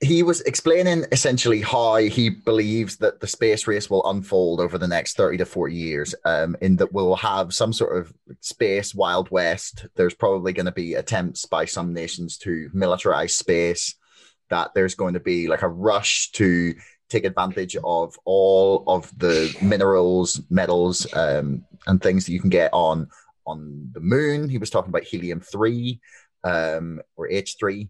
[0.00, 4.86] he was explaining essentially how he believes that the space race will unfold over the
[4.86, 9.30] next 30 to 40 years um, in that we'll have some sort of space wild
[9.30, 13.94] west there's probably going to be attempts by some nations to militarize space
[14.50, 16.74] that there's going to be like a rush to
[17.08, 22.70] take advantage of all of the minerals, metals, um, and things that you can get
[22.72, 23.08] on
[23.46, 24.48] on the moon.
[24.48, 26.00] He was talking about helium three
[26.44, 27.88] um, or H three.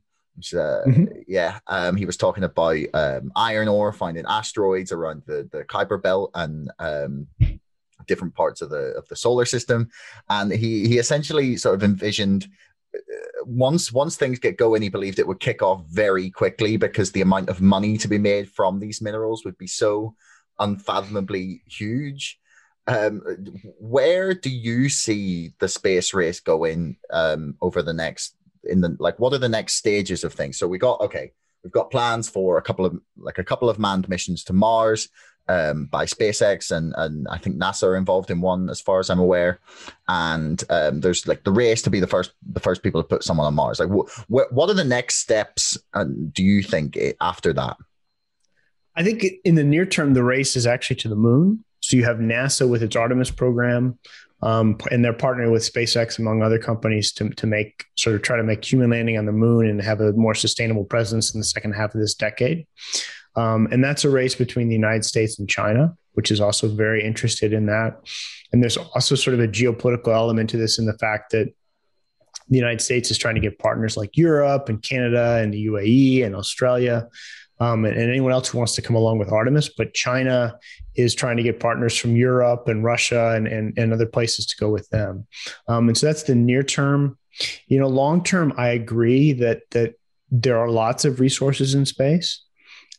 [0.53, 1.05] Uh, mm-hmm.
[1.27, 6.03] Yeah, um, he was talking about um, iron ore, finding asteroids around the the Kuiper
[6.03, 7.27] Belt and um,
[8.07, 9.89] different parts of the of the solar system,
[10.29, 12.49] and he he essentially sort of envisioned
[13.45, 17.21] once once things get going, he believed it would kick off very quickly because the
[17.21, 20.15] amount of money to be made from these minerals would be so
[20.59, 22.39] unfathomably huge.
[22.89, 23.23] Um,
[23.81, 29.19] where do you see the space race going um, over the next in the like?
[29.19, 30.59] What are the next stages of things?
[30.59, 31.33] So we got okay,
[31.65, 35.09] we've got plans for a couple of like a couple of manned missions to Mars
[35.49, 39.11] um, by SpaceX, and and I think NASA are involved in one, as far as
[39.11, 39.61] I'm aware.
[40.09, 43.25] And um, there's like the race to be the first the first people to put
[43.25, 43.81] someone on Mars.
[43.81, 45.79] Like, wh- wh- what are the next steps?
[45.95, 47.77] And do you think after that?
[48.97, 51.65] I think in the near term, the race is actually to the moon.
[51.81, 53.99] So you have NASA with its Artemis program,
[54.43, 58.37] um, and they're partnering with SpaceX among other companies to to make sort of try
[58.37, 61.45] to make human landing on the moon and have a more sustainable presence in the
[61.45, 62.67] second half of this decade.
[63.37, 67.05] Um, and that's a race between the United States and China, which is also very
[67.05, 68.01] interested in that.
[68.53, 71.53] And there's also sort of a geopolitical element to this in the fact that
[72.49, 76.25] the United States is trying to get partners like Europe and Canada and the UAE
[76.25, 77.09] and Australia
[77.59, 79.71] um, and, and, anyone else who wants to come along with Artemis.
[79.77, 80.57] But China
[80.95, 84.57] is trying to get partners from Europe and Russia and, and, and other places to
[84.59, 85.27] go with them.
[85.67, 87.19] Um, and so that's the near term.
[87.67, 89.95] You know, long term, I agree that that
[90.31, 92.46] there are lots of resources in space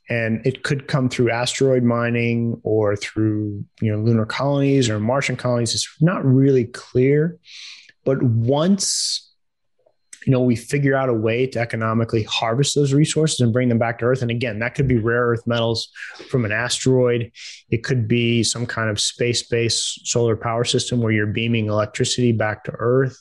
[0.10, 5.36] and it could come through asteroid mining or through you know lunar colonies or martian
[5.36, 5.74] colonies.
[5.74, 7.38] It's not really clear.
[8.06, 9.24] But once
[10.26, 13.80] you know we figure out a way to economically harvest those resources and bring them
[13.80, 15.90] back to earth and again that could be rare earth metals
[16.30, 17.32] from an asteroid.
[17.70, 22.64] It could be some kind of space-based solar power system where you're beaming electricity back
[22.66, 23.18] to earth.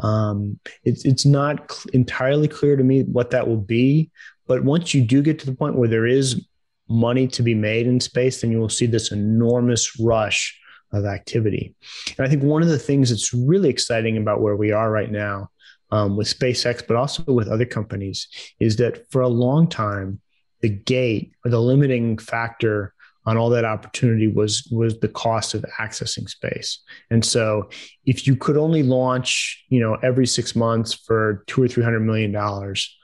[0.00, 4.10] Um, it's it's not entirely clear to me what that will be,
[4.48, 6.44] but once you do get to the point where there is
[6.88, 10.58] money to be made in space, then you will see this enormous rush
[10.92, 11.74] of activity.
[12.16, 15.10] And I think one of the things that's really exciting about where we are right
[15.10, 15.50] now
[15.90, 18.26] um, with SpaceX, but also with other companies,
[18.58, 20.20] is that for a long time,
[20.60, 22.94] the gate or the limiting factor
[23.26, 26.80] on all that opportunity was was the cost of accessing space.
[27.10, 27.68] And so,
[28.06, 32.00] if you could only launch, you know, every six months for two or three hundred
[32.00, 32.96] million dollars,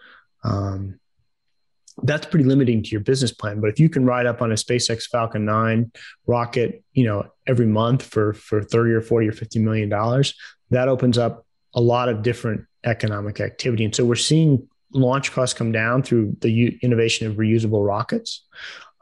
[0.43, 0.99] um,
[2.03, 3.61] that's pretty limiting to your business plan.
[3.61, 5.93] But if you can ride up on a SpaceX Falcon 9
[6.27, 10.35] rocket, you know, every month for for 30 or 40 or 50 million dollars,
[10.71, 13.85] that opens up a lot of different economic activity.
[13.85, 18.45] And so we're seeing launch costs come down through the u- innovation of reusable rockets.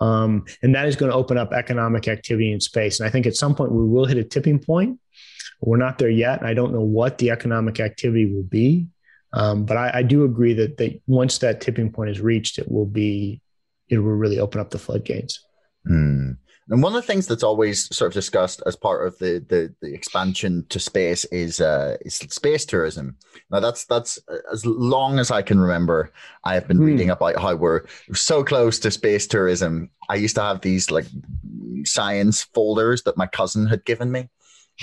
[0.00, 2.98] Um, and that is going to open up economic activity in space.
[2.98, 4.98] And I think at some point we will hit a tipping point.
[5.60, 6.42] We're not there yet.
[6.42, 8.88] I don't know what the economic activity will be.
[9.32, 12.70] Um, but I, I, do agree that, that once that tipping point is reached, it
[12.70, 13.40] will be,
[13.88, 15.42] it will really open up the floodgates.
[15.88, 16.36] Mm.
[16.68, 19.74] And one of the things that's always sort of discussed as part of the the,
[19.82, 23.16] the expansion to space is uh, is space tourism.
[23.50, 26.12] Now that's that's uh, as long as I can remember,
[26.44, 26.86] I have been mm.
[26.86, 27.82] reading about how we're
[28.14, 29.90] so close to space tourism.
[30.08, 31.06] I used to have these like
[31.84, 34.30] science folders that my cousin had given me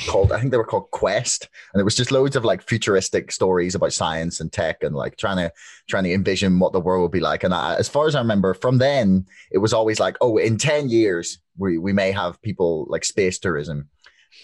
[0.08, 3.32] called I think they were called Quest, and it was just loads of like futuristic
[3.32, 5.52] stories about science and tech and like trying to
[5.88, 7.44] trying to envision what the world would be like.
[7.44, 10.58] And I, as far as I remember, from then it was always like, oh, in
[10.58, 13.90] ten years we we may have people like space tourism,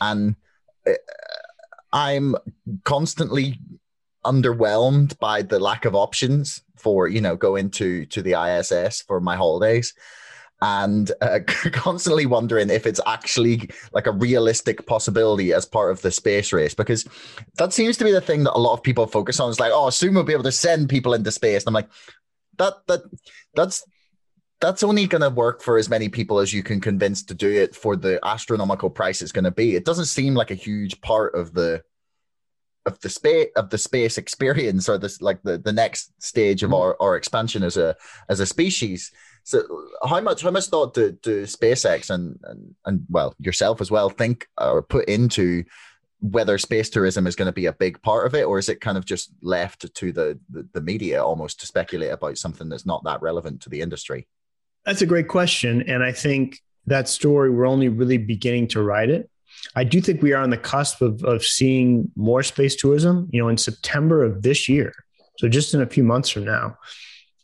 [0.01, 0.35] and
[0.87, 0.93] uh,
[1.93, 2.35] I'm
[2.83, 3.59] constantly
[4.25, 9.19] underwhelmed by the lack of options for you know going to to the ISS for
[9.19, 9.93] my holidays
[10.61, 11.39] and uh,
[11.71, 16.73] constantly wondering if it's actually like a realistic possibility as part of the space race
[16.73, 17.05] because
[17.57, 19.49] that seems to be the thing that a lot of people focus on.
[19.49, 21.63] It's like, oh, soon we'll be able to send people into space.
[21.63, 21.89] And I'm like,
[22.57, 23.01] that that
[23.53, 23.83] that's
[24.61, 27.49] that's only going to work for as many people as you can convince to do
[27.49, 29.75] it for the astronomical price it's going to be.
[29.75, 31.83] It doesn't seem like a huge part of the
[32.85, 36.69] of the space of the space experience or this like the, the next stage of
[36.69, 36.81] mm-hmm.
[36.81, 37.95] our, our expansion as a
[38.29, 39.11] as a species.
[39.45, 43.91] So how much how much thought do, do SpaceX and, and and well yourself as
[43.91, 45.63] well think or put into
[46.19, 48.81] whether space tourism is going to be a big part of it, or is it
[48.81, 52.87] kind of just left to the, the, the media almost to speculate about something that's
[52.87, 54.27] not that relevant to the industry?
[54.83, 59.11] That's a great question, and I think that story we're only really beginning to write
[59.11, 59.29] it.
[59.75, 63.29] I do think we are on the cusp of, of seeing more space tourism.
[63.31, 64.93] You know, in September of this year,
[65.37, 66.77] so just in a few months from now,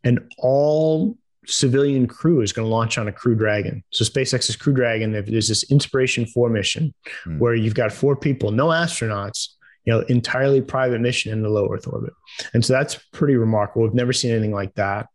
[0.04, 3.84] and all civilian crew is going to launch on a Crew Dragon.
[3.92, 6.94] So SpaceX's Crew Dragon, there's this Inspiration 4 mission
[7.26, 7.40] mm.
[7.40, 9.50] where you've got four people, no astronauts,
[9.86, 12.14] you know, entirely private mission in the low Earth orbit.
[12.54, 13.84] And so that's pretty remarkable.
[13.84, 15.08] We've never seen anything like that.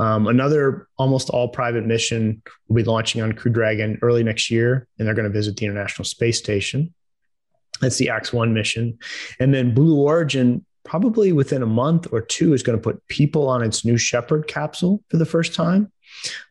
[0.00, 4.88] Um, another almost all private mission will be launching on Crew Dragon early next year,
[4.98, 6.92] and they're going to visit the International Space Station.
[7.80, 8.98] That's the AX-1 mission.
[9.38, 13.48] And then Blue Origin probably within a month or two is going to put people
[13.48, 15.92] on its New Shepard capsule for the first time.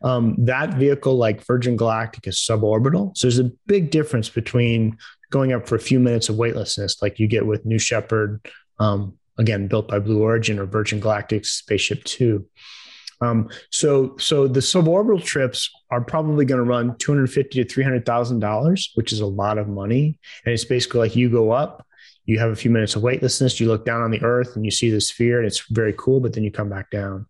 [0.02, 3.16] Um, that vehicle, like Virgin Galactic, is suborbital.
[3.16, 4.96] So there's a big difference between
[5.30, 8.40] going up for a few minutes of weightlessness, like you get with New Shepard,
[8.78, 12.46] um, again built by Blue Origin or Virgin Galactic's Spaceship Two.
[13.20, 17.68] Um, so, so the suborbital trips are probably going to run two hundred fifty to
[17.68, 20.18] three hundred thousand dollars, which is a lot of money.
[20.44, 21.84] And it's basically like you go up,
[22.28, 24.70] you have a few minutes of weightlessness, you look down on the earth and you
[24.70, 27.24] see the sphere and it's very cool, but then you come back down.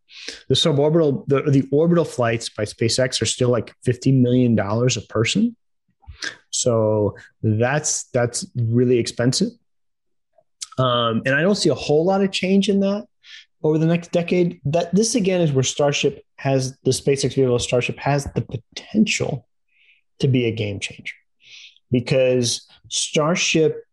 [0.48, 5.54] The suborbital, the, the orbital flights by SpaceX are still like $50 million a person.
[6.50, 9.50] So that's that's really expensive.
[10.78, 13.06] Um, and I don't see a whole lot of change in that
[13.62, 14.60] over the next decade.
[14.64, 19.46] That this again is where Starship has the SpaceX vehicle Starship has the potential
[20.18, 21.14] to be a game changer
[21.92, 23.84] because Starship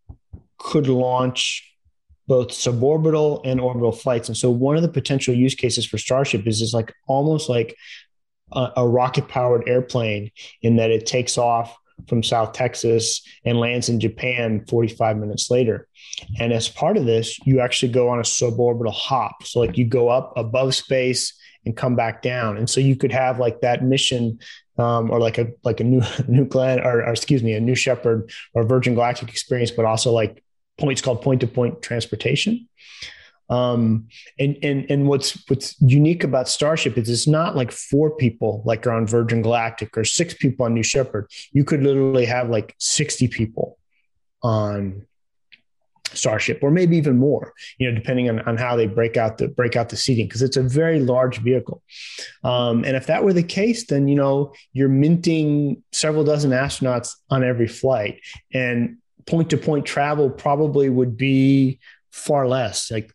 [0.57, 1.63] could launch
[2.27, 4.29] both suborbital and orbital flights.
[4.29, 7.75] And so one of the potential use cases for Starship is is like almost like
[8.51, 13.89] a, a rocket powered airplane in that it takes off from South Texas and lands
[13.89, 15.87] in Japan 45 minutes later.
[16.39, 19.43] And as part of this, you actually go on a suborbital hop.
[19.43, 21.33] So like you go up above space
[21.65, 22.57] and come back down.
[22.57, 24.39] And so you could have like that mission
[24.77, 27.75] um, or like a like a new new Glenn or, or, excuse me a New
[27.75, 30.43] Shepard or Virgin Galactic experience, but also like
[30.77, 32.67] points called point to point transportation.
[33.47, 34.07] Um,
[34.39, 38.87] and and and what's what's unique about Starship is it's not like four people like
[38.87, 41.29] are on Virgin Galactic or six people on New Shepard.
[41.51, 43.77] You could literally have like sixty people
[44.41, 45.05] on
[46.13, 49.47] Starship, or maybe even more, you know, depending on, on how they break out the
[49.47, 51.83] break out the seating, because it's a very large vehicle.
[52.43, 57.11] Um, and if that were the case, then you know you're minting several dozen astronauts
[57.29, 58.21] on every flight,
[58.51, 61.79] and point to point travel probably would be
[62.11, 63.11] far less, like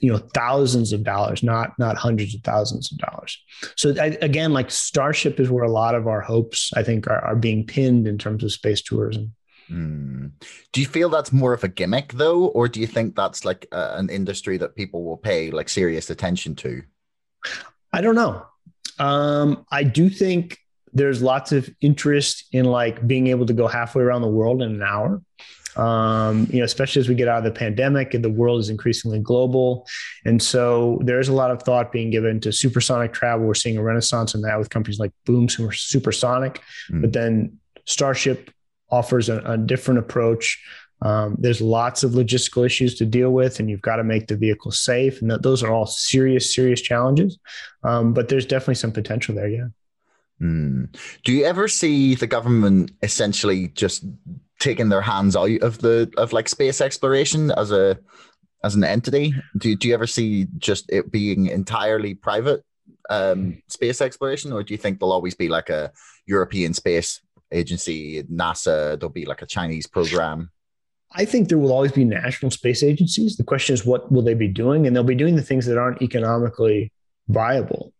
[0.00, 3.38] you know thousands of dollars, not not hundreds of thousands of dollars.
[3.76, 7.24] So I, again, like Starship is where a lot of our hopes, I think, are,
[7.24, 9.34] are being pinned in terms of space tourism.
[9.70, 10.32] Mm.
[10.72, 13.66] Do you feel that's more of a gimmick though, or do you think that's like
[13.72, 16.82] uh, an industry that people will pay like serious attention to?
[17.92, 18.46] I don't know.
[18.98, 20.58] Um, I do think
[20.92, 24.74] there's lots of interest in like being able to go halfway around the world in
[24.74, 25.22] an hour.
[25.74, 28.68] Um, you know, especially as we get out of the pandemic and the world is
[28.68, 29.86] increasingly global.
[30.26, 33.46] And so there's a lot of thought being given to supersonic travel.
[33.46, 37.00] We're seeing a renaissance in that with companies like Boom Supersonic, mm.
[37.00, 38.50] but then Starship
[38.90, 40.62] offers a, a different approach.
[41.00, 44.36] Um, there's lots of logistical issues to deal with, and you've got to make the
[44.36, 45.20] vehicle safe.
[45.20, 47.38] And th- those are all serious, serious challenges.
[47.82, 49.48] Um, but there's definitely some potential there.
[49.48, 49.68] Yeah.
[50.42, 50.94] Mm.
[51.24, 54.04] Do you ever see the government essentially just
[54.58, 57.98] taking their hands out of the of like space exploration as a
[58.64, 59.34] as an entity?
[59.56, 62.64] Do do you ever see just it being entirely private
[63.08, 65.92] um, space exploration, or do you think there'll always be like a
[66.26, 67.20] European space
[67.52, 68.98] agency, NASA?
[68.98, 70.50] There'll be like a Chinese program.
[71.14, 73.36] I think there will always be national space agencies.
[73.36, 74.86] The question is, what will they be doing?
[74.86, 76.90] And they'll be doing the things that aren't economically
[77.28, 77.92] viable.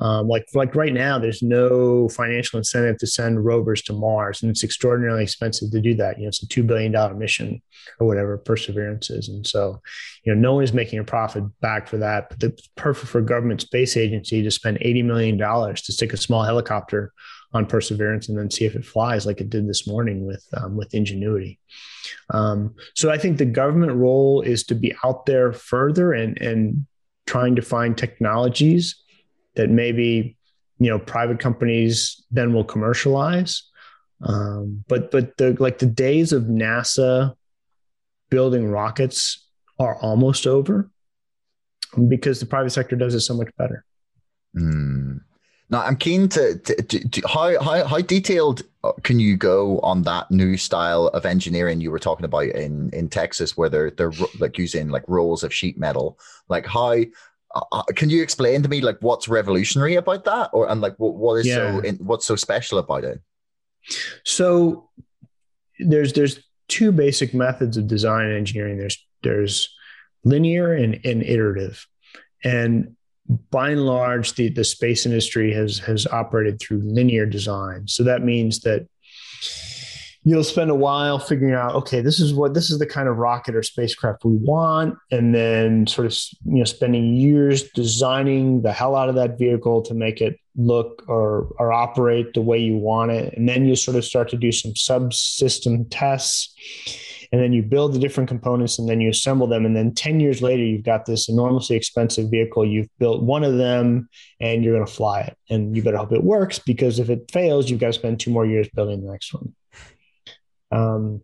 [0.00, 4.50] Um, like like right now, there's no financial incentive to send rovers to Mars, and
[4.50, 6.18] it's extraordinarily expensive to do that.
[6.18, 7.60] You know, it's a two billion dollar mission
[7.98, 9.80] or whatever Perseverance is, and so
[10.24, 12.30] you know no one is making a profit back for that.
[12.30, 16.16] But it's perfect for government space agency to spend eighty million dollars to stick a
[16.16, 17.12] small helicopter
[17.52, 20.76] on Perseverance and then see if it flies, like it did this morning with um,
[20.76, 21.58] with Ingenuity.
[22.30, 26.86] Um, so I think the government role is to be out there further and and
[27.26, 29.02] trying to find technologies
[29.58, 30.36] that maybe
[30.78, 33.64] you know private companies then will commercialize.
[34.22, 37.34] Um, but but the like the days of nasa
[38.30, 39.46] building rockets
[39.78, 40.90] are almost over
[42.08, 43.84] because the private sector does it so much better.
[44.56, 45.20] Mm.
[45.68, 48.62] now i'm keen to, to, to, to, how, how how detailed
[49.02, 53.08] can you go on that new style of engineering you were talking about in in
[53.08, 56.18] texas where they're they're like using like rolls of sheet metal?
[56.48, 56.96] Like how
[57.72, 60.50] uh, uh, can you explain to me like what's revolutionary about that?
[60.52, 61.56] Or and like what, what is yeah.
[61.56, 63.20] so in, what's so special about it?
[64.24, 64.90] So
[65.78, 68.78] there's there's two basic methods of design and engineering.
[68.78, 69.74] There's there's
[70.24, 71.86] linear and, and iterative.
[72.44, 72.96] And
[73.50, 77.86] by and large the, the space industry has has operated through linear design.
[77.88, 78.88] So that means that
[80.24, 83.16] you'll spend a while figuring out okay this is what this is the kind of
[83.16, 84.96] rocket or spacecraft we want.
[85.10, 86.12] And then sort of
[86.44, 91.04] you know spending years designing the hell out of that vehicle to make it look
[91.08, 93.34] or or operate the way you want it.
[93.36, 96.54] And then you sort of start to do some subsystem tests.
[97.30, 99.66] And then you build the different components and then you assemble them.
[99.66, 102.64] And then 10 years later you've got this enormously expensive vehicle.
[102.64, 104.08] You've built one of them
[104.40, 105.36] and you're going to fly it.
[105.50, 108.30] And you better hope it works because if it fails you've got to spend two
[108.30, 109.54] more years building the next one
[110.70, 111.22] um,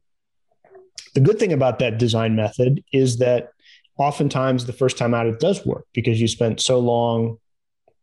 [1.14, 3.50] the good thing about that design method is that
[3.96, 7.38] oftentimes the first time out it does work because you spent so long,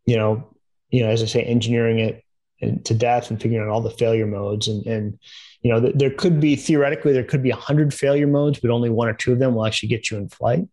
[0.06, 0.54] you know,
[0.90, 2.24] you know, as I say, engineering it
[2.84, 4.68] to death and figuring out all the failure modes.
[4.68, 5.18] And and
[5.62, 8.90] you know th- there could be theoretically there could be 100 failure modes but only
[8.90, 10.68] one or two of them will actually get you in flight.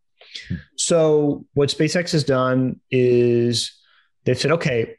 [0.47, 0.55] Hmm.
[0.75, 3.71] so what spacex has done is
[4.25, 4.95] they've said okay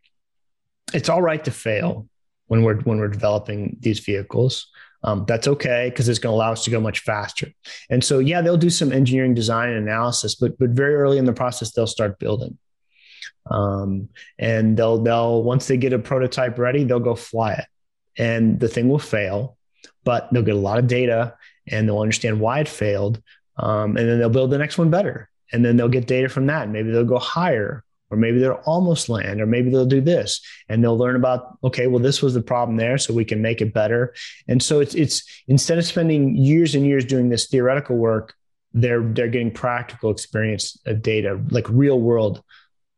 [0.93, 2.09] it's all right to fail
[2.47, 4.69] when we're when we're developing these vehicles
[5.03, 7.49] um, that's okay because it's going to allow us to go much faster.
[7.89, 11.25] And so, yeah, they'll do some engineering design and analysis, but but very early in
[11.25, 12.59] the process, they'll start building.
[13.51, 17.67] Um, and they'll they'll once they get a prototype ready, they'll go fly it,
[18.19, 19.57] and the thing will fail,
[20.05, 21.35] but they'll get a lot of data
[21.67, 23.23] and they'll understand why it failed,
[23.57, 26.47] um, and then they'll build the next one better, and then they'll get data from
[26.47, 26.65] that.
[26.65, 30.41] And maybe they'll go higher or maybe they'll almost land, or maybe they'll do this,
[30.69, 33.61] and they'll learn about okay, well, this was the problem there, so we can make
[33.61, 34.15] it better.
[34.49, 38.35] And so it's it's instead of spending years and years doing this theoretical work,
[38.73, 42.43] they're they're getting practical experience of data, like real world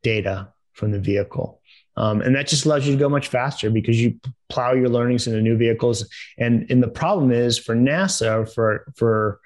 [0.02, 1.60] data from the vehicle.
[1.96, 5.26] Um, and that just allows you to go much faster because you plow your learnings
[5.26, 6.08] into new vehicles.
[6.38, 9.40] And and the problem is for NASA, for for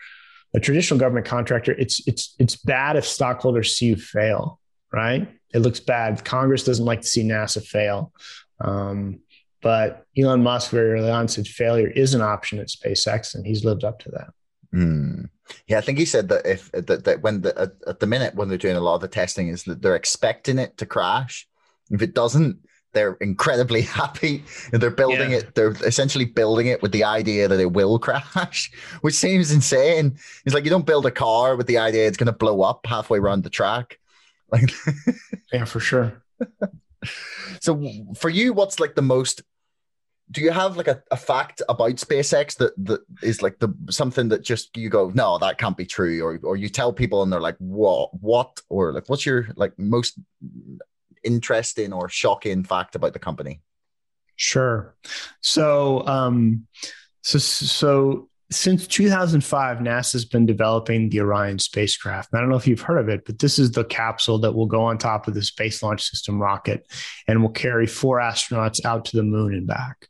[0.54, 4.60] a traditional government contractor, it's it's it's bad if stockholders see you fail,
[4.92, 5.28] right?
[5.54, 6.24] It looks bad.
[6.24, 8.12] Congress doesn't like to see NASA fail.
[8.60, 9.20] Um,
[9.62, 13.64] but Elon Musk very early on said failure is an option at SpaceX, and he's
[13.64, 14.28] lived up to that.
[14.74, 15.28] Mm.
[15.66, 18.34] Yeah, I think he said that if that, that when the at, at, the minute
[18.34, 21.48] when they're doing a lot of the testing is that they're expecting it to crash.
[21.90, 22.58] If it doesn't,
[22.92, 25.38] they're incredibly happy and they're building yeah.
[25.38, 25.54] it.
[25.54, 28.70] They're essentially building it with the idea that it will crash,
[29.02, 30.18] which seems insane.
[30.44, 32.86] It's like you don't build a car with the idea it's going to blow up
[32.86, 33.98] halfway around the track.
[34.50, 34.72] Like,
[35.52, 36.22] yeah, for sure.
[37.60, 39.42] so, for you, what's like the most?
[40.30, 44.28] Do you have like a, a fact about SpaceX that that is like the something
[44.30, 47.32] that just you go, no, that can't be true, or or you tell people and
[47.32, 50.18] they're like, what, what, or like, what's your like most
[51.22, 53.60] interesting or shocking fact about the company?
[54.36, 54.94] Sure.
[55.40, 56.66] So, um,
[57.22, 62.32] so, so since 2005, NASA's been developing the Orion spacecraft.
[62.32, 64.52] And I don't know if you've heard of it, but this is the capsule that
[64.52, 66.86] will go on top of the Space Launch System rocket
[67.26, 70.08] and will carry four astronauts out to the moon and back.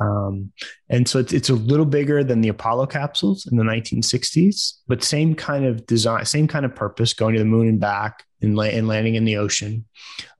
[0.00, 0.52] Um,
[0.88, 5.02] and so it's, it's a little bigger than the Apollo capsules in the 1960s, but
[5.02, 8.56] same kind of design, same kind of purpose, going to the moon and back and,
[8.56, 9.84] la- and landing in the ocean.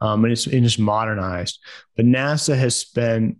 [0.00, 1.58] Um, and it's, it's modernized.
[1.96, 3.38] But NASA has spent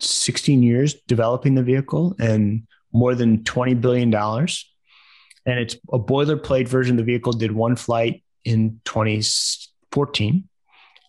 [0.00, 4.14] 16 years developing the vehicle and more than $20 billion.
[4.14, 10.48] And it's a boilerplate version of the vehicle, did one flight in 2014,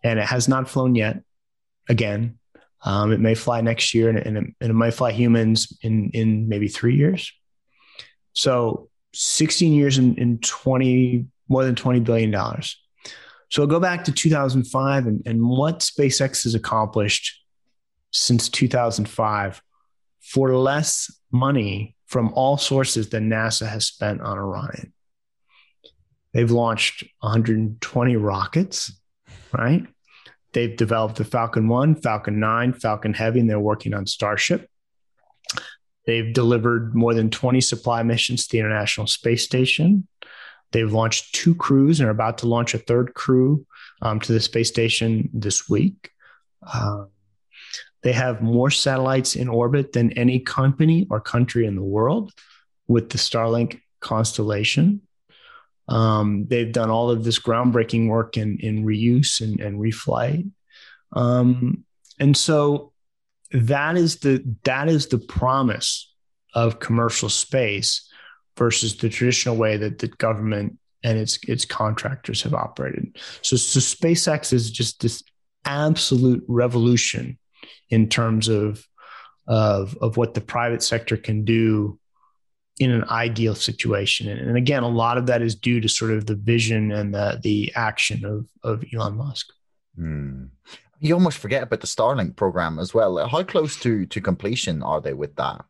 [0.04, 1.22] and it has not flown yet
[1.90, 2.40] again.
[2.84, 6.12] Um, it may fly next year and, and, it, and it might fly humans in,
[6.12, 7.32] in maybe three years.
[8.34, 12.32] So 16 years and, in 20, more than $20 billion.
[13.50, 17.42] So I'll go back to 2005 and, and what SpaceX has accomplished
[18.12, 19.62] since 2005
[20.22, 24.94] for less money from all sources than NASA has spent on Orion.
[26.34, 28.92] They've launched 120 rockets,
[29.52, 29.86] right?
[30.54, 34.70] They've developed the Falcon 1, Falcon 9, Falcon Heavy, and they're working on Starship.
[36.06, 40.08] They've delivered more than 20 supply missions to the International Space Station.
[40.72, 43.66] They've launched two crews and are about to launch a third crew
[44.02, 46.12] um, to the space station this week.
[46.62, 47.06] Uh,
[48.04, 52.32] they have more satellites in orbit than any company or country in the world
[52.88, 55.02] with the Starlink constellation.
[55.88, 60.50] Um, they've done all of this groundbreaking work in, in reuse and, and reflight.
[61.14, 61.86] Um,
[62.20, 62.94] and so
[63.52, 66.14] that is the that is the promise
[66.54, 68.10] of commercial space
[68.58, 73.18] versus the traditional way that the government and its its contractors have operated.
[73.42, 75.24] So, so SpaceX is just this
[75.64, 77.38] absolute revolution
[77.90, 78.86] in terms of
[79.48, 82.00] of of what the private sector can do
[82.80, 84.30] in an ideal situation.
[84.30, 87.14] And, and again, a lot of that is due to sort of the vision and
[87.14, 89.48] the the action of of Elon Musk.
[89.96, 90.46] Hmm.
[91.00, 93.28] You almost forget about the Starlink program as well.
[93.28, 95.64] How close to to completion are they with that?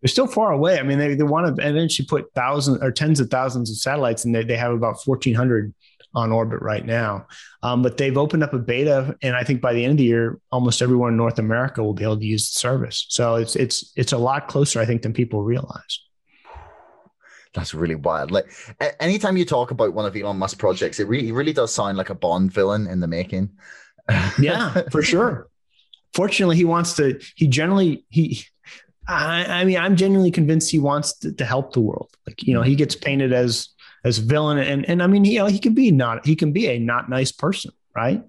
[0.00, 0.78] They're still far away.
[0.78, 4.24] I mean, they, they want to eventually put thousands or tens of thousands of satellites,
[4.24, 5.74] and they, they have about 1,400
[6.14, 7.26] on orbit right now.
[7.62, 10.04] Um, but they've opened up a beta, and I think by the end of the
[10.04, 13.06] year, almost everyone in North America will be able to use the service.
[13.08, 16.00] So it's it's it's a lot closer, I think, than people realize.
[17.54, 18.30] That's really wild.
[18.30, 18.50] Like
[19.00, 21.96] anytime you talk about one of Elon Musk projects, it really, it really does sound
[21.96, 23.50] like a Bond villain in the making.
[24.38, 25.48] yeah, for sure.
[26.14, 27.20] Fortunately, he wants to.
[27.36, 28.44] He generally he.
[29.06, 32.10] I, I mean, I'm genuinely convinced he wants to, to help the world.
[32.26, 33.68] Like you know, he gets painted as
[34.04, 36.68] as villain, and and I mean, you know, he can be not he can be
[36.68, 38.22] a not nice person, right?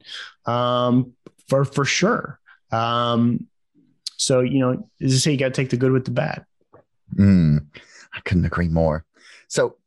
[0.46, 1.14] Um,
[1.48, 2.40] for for sure.
[2.72, 3.48] Um,
[4.18, 6.46] so you know, as I say, you got to take the good with the bad.
[7.16, 7.66] Mm,
[8.14, 9.06] I couldn't agree more.
[9.48, 9.78] So,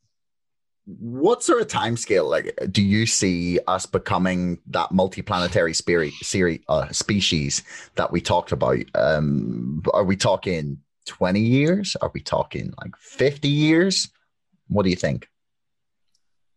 [0.87, 6.61] what sort of time scale like do you see us becoming that multiplanetary spirit series
[6.69, 7.63] uh, species
[7.95, 8.79] that we talked about?
[8.95, 11.97] Um, are we talking twenty years?
[12.01, 14.11] Are we talking like fifty years?
[14.69, 15.29] What do you think?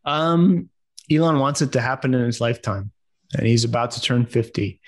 [0.05, 0.69] Um,
[1.11, 2.91] Elon wants it to happen in his lifetime,
[3.37, 4.79] and he's about to turn fifty.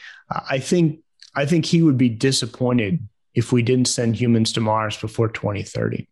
[0.49, 0.99] I think
[1.35, 6.07] I think he would be disappointed if we didn't send humans to Mars before 2030.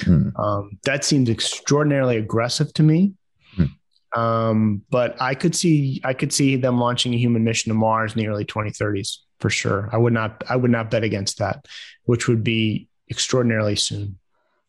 [0.00, 0.28] Hmm.
[0.36, 3.14] Um, that seems extraordinarily aggressive to me.
[3.54, 4.20] Hmm.
[4.20, 8.14] Um, but I could see I could see them launching a human mission to Mars
[8.14, 9.88] in the early 2030s for sure.
[9.92, 11.66] I would not I would not bet against that,
[12.04, 14.18] which would be extraordinarily soon.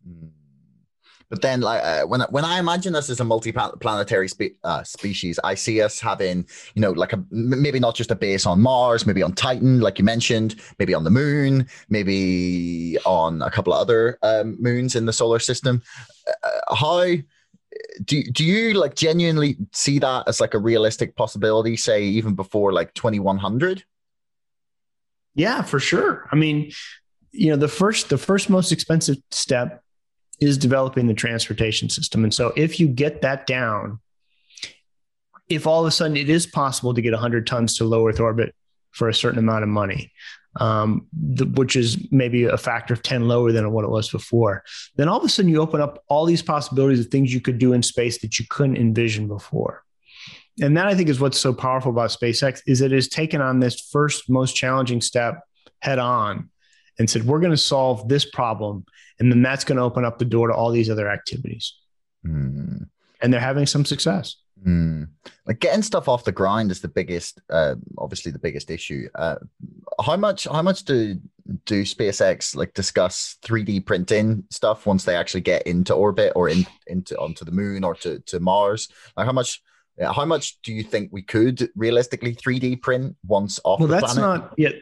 [0.07, 0.27] Hmm.
[1.29, 5.39] But then, like uh, when when I imagine us as a multi-planetary spe- uh, species,
[5.43, 9.05] I see us having, you know, like a maybe not just a base on Mars,
[9.05, 13.79] maybe on Titan, like you mentioned, maybe on the Moon, maybe on a couple of
[13.79, 15.83] other um, moons in the solar system.
[16.27, 17.05] Uh, how
[18.05, 21.77] do do you like genuinely see that as like a realistic possibility?
[21.77, 23.83] Say even before like twenty one hundred.
[25.35, 26.27] Yeah, for sure.
[26.31, 26.71] I mean,
[27.31, 29.83] you know, the first the first most expensive step
[30.41, 32.23] is developing the transportation system.
[32.23, 33.99] And so if you get that down,
[35.49, 38.19] if all of a sudden it is possible to get 100 tons to low Earth
[38.19, 38.53] orbit
[38.91, 40.11] for a certain amount of money,
[40.59, 44.63] um, the, which is maybe a factor of 10 lower than what it was before,
[44.95, 47.57] then all of a sudden you open up all these possibilities of things you could
[47.57, 49.83] do in space that you couldn't envision before.
[50.61, 53.59] And that I think is what's so powerful about SpaceX is it has taken on
[53.59, 55.41] this first most challenging step
[55.81, 56.49] head on
[56.99, 58.85] and said, we're going to solve this problem.
[59.19, 61.73] And then that's going to open up the door to all these other activities.
[62.25, 62.87] Mm.
[63.21, 64.35] And they're having some success.
[64.65, 65.07] Mm.
[65.45, 69.07] Like getting stuff off the grind is the biggest, uh, obviously the biggest issue.
[69.15, 69.35] Uh,
[70.03, 70.45] how much?
[70.45, 71.19] How much do
[71.65, 76.65] do SpaceX like discuss 3D printing stuff once they actually get into orbit or in,
[76.87, 78.89] into onto the moon or to to Mars?
[79.15, 79.61] Like how much?
[80.01, 83.79] How much do you think we could realistically 3D print once off?
[83.79, 84.41] Well, the that's planet?
[84.41, 84.75] not yet.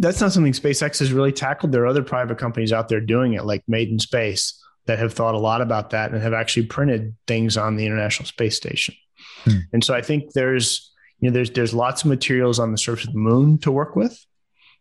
[0.00, 1.72] That's not something SpaceX has really tackled.
[1.72, 5.12] There are other private companies out there doing it, like Made in Space, that have
[5.12, 8.94] thought a lot about that and have actually printed things on the International Space Station.
[9.44, 9.58] Hmm.
[9.72, 10.90] And so I think there's
[11.20, 13.94] you know there's there's lots of materials on the surface of the moon to work
[13.94, 14.18] with,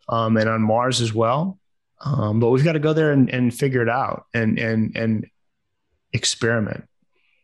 [0.08, 1.60] um, and on Mars as well.
[2.02, 5.28] Um, but we've got to go there and, and figure it out and and and
[6.14, 6.86] experiment.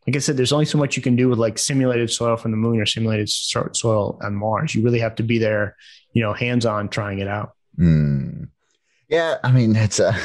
[0.07, 2.51] Like I said, there's only so much you can do with like simulated soil from
[2.51, 4.76] the moon or simulated soil on Mars.
[4.76, 5.76] You really have to be there,
[6.13, 7.55] you know, hands on trying it out.
[7.80, 8.49] Mm.
[9.09, 10.15] Yeah, I mean it's a.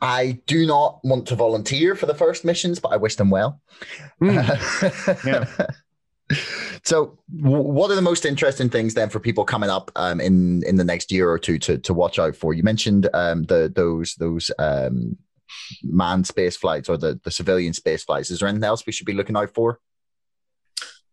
[0.00, 3.60] I do not want to volunteer for the first missions, but I wish them well.
[4.22, 5.24] Mm.
[5.26, 6.36] yeah.
[6.84, 10.76] so, what are the most interesting things then for people coming up um, in in
[10.76, 12.54] the next year or two to to watch out for?
[12.54, 15.16] You mentioned um, the those those um,
[15.82, 18.30] manned space flights or the the civilian space flights.
[18.30, 19.80] Is there anything else we should be looking out for?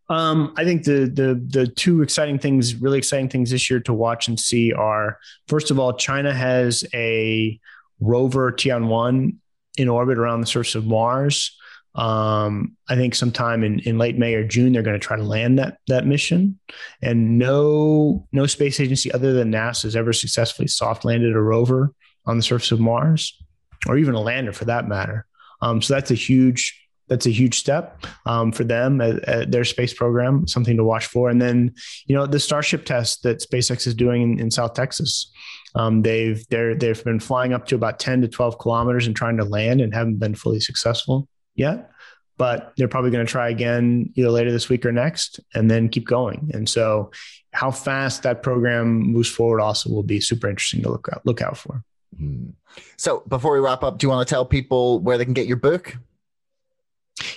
[0.08, 3.94] Um, I think the the the two exciting things, really exciting things this year to
[3.94, 7.60] watch and see are first of all, China has a
[8.00, 9.34] rover Tianwen 1
[9.78, 11.58] in orbit around the surface of Mars.
[11.96, 15.24] Um, I think sometime in, in late May or June, they're going to try to
[15.24, 16.60] land that that mission.
[17.02, 21.94] And no no space agency other than NASA has ever successfully soft landed a rover
[22.26, 23.42] on the surface of Mars,
[23.88, 25.26] or even a lander for that matter.
[25.62, 29.64] Um, so that's a huge that's a huge step um, for them at, at, their
[29.64, 31.30] space program, something to watch for.
[31.30, 31.74] And then,
[32.08, 35.32] you know, the Starship test that SpaceX is doing in, in South Texas.
[35.76, 39.38] Um, they've they're they've been flying up to about 10 to 12 kilometers and trying
[39.38, 41.92] to land and haven't been fully successful yet.
[42.38, 45.88] But they're probably going to try again either later this week or next, and then
[45.88, 46.52] keep going.
[46.54, 47.12] And so,
[47.52, 51.42] how fast that program moves forward also will be super interesting to look out look
[51.42, 51.84] out for.
[52.18, 52.50] Hmm.
[52.98, 55.48] So, before we wrap up, do you want to tell people where they can get
[55.48, 55.98] your book?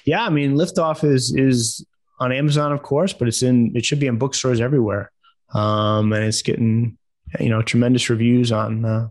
[0.04, 1.84] Yeah, I mean, Liftoff is is
[2.20, 5.10] on Amazon, of course, but it's in it should be in bookstores everywhere,
[5.54, 6.98] um, and it's getting
[7.40, 9.08] you know tremendous reviews on uh,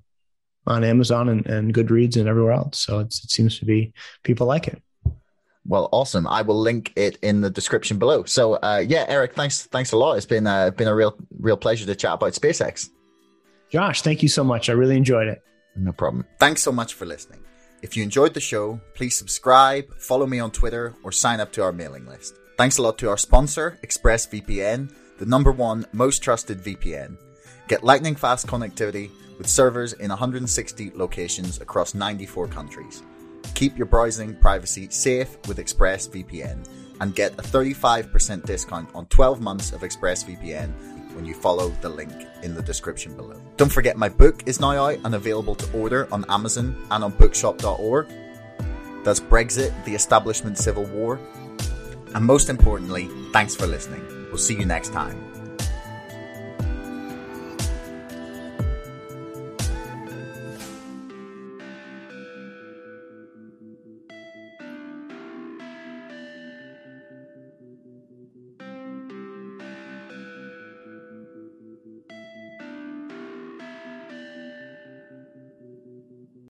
[0.66, 2.80] on Amazon and, and Goodreads and everywhere else.
[2.80, 4.82] So it seems to be people like it.
[5.66, 6.28] Well, awesome.
[6.28, 8.24] I will link it in the description below.
[8.24, 10.14] So, uh, yeah, Eric, thanks, thanks a lot.
[10.14, 12.90] It's been uh, been a real, real pleasure to chat about SpaceX.
[13.70, 14.70] Josh, thank you so much.
[14.70, 15.42] I really enjoyed it.
[15.76, 16.26] No problem.
[16.40, 17.40] Thanks so much for listening.
[17.84, 21.64] If you enjoyed the show, please subscribe, follow me on Twitter, or sign up to
[21.64, 22.36] our mailing list.
[22.58, 27.18] Thanks a lot to our sponsor, ExpressVPN, the number one most trusted VPN.
[27.68, 33.04] Get lightning fast connectivity with servers in 160 locations across 94 countries.
[33.54, 36.68] Keep your browsing privacy safe with ExpressVPN
[37.00, 42.14] and get a 35% discount on 12 months of ExpressVPN when you follow the link
[42.44, 43.42] in the description below.
[43.58, 47.12] Don't forget my book is now out and available to order on Amazon and on
[47.12, 48.08] bookshop.org.
[49.04, 51.20] That's Brexit, the Establishment Civil War.
[52.14, 54.06] And most importantly, thanks for listening.
[54.30, 55.27] We'll see you next time.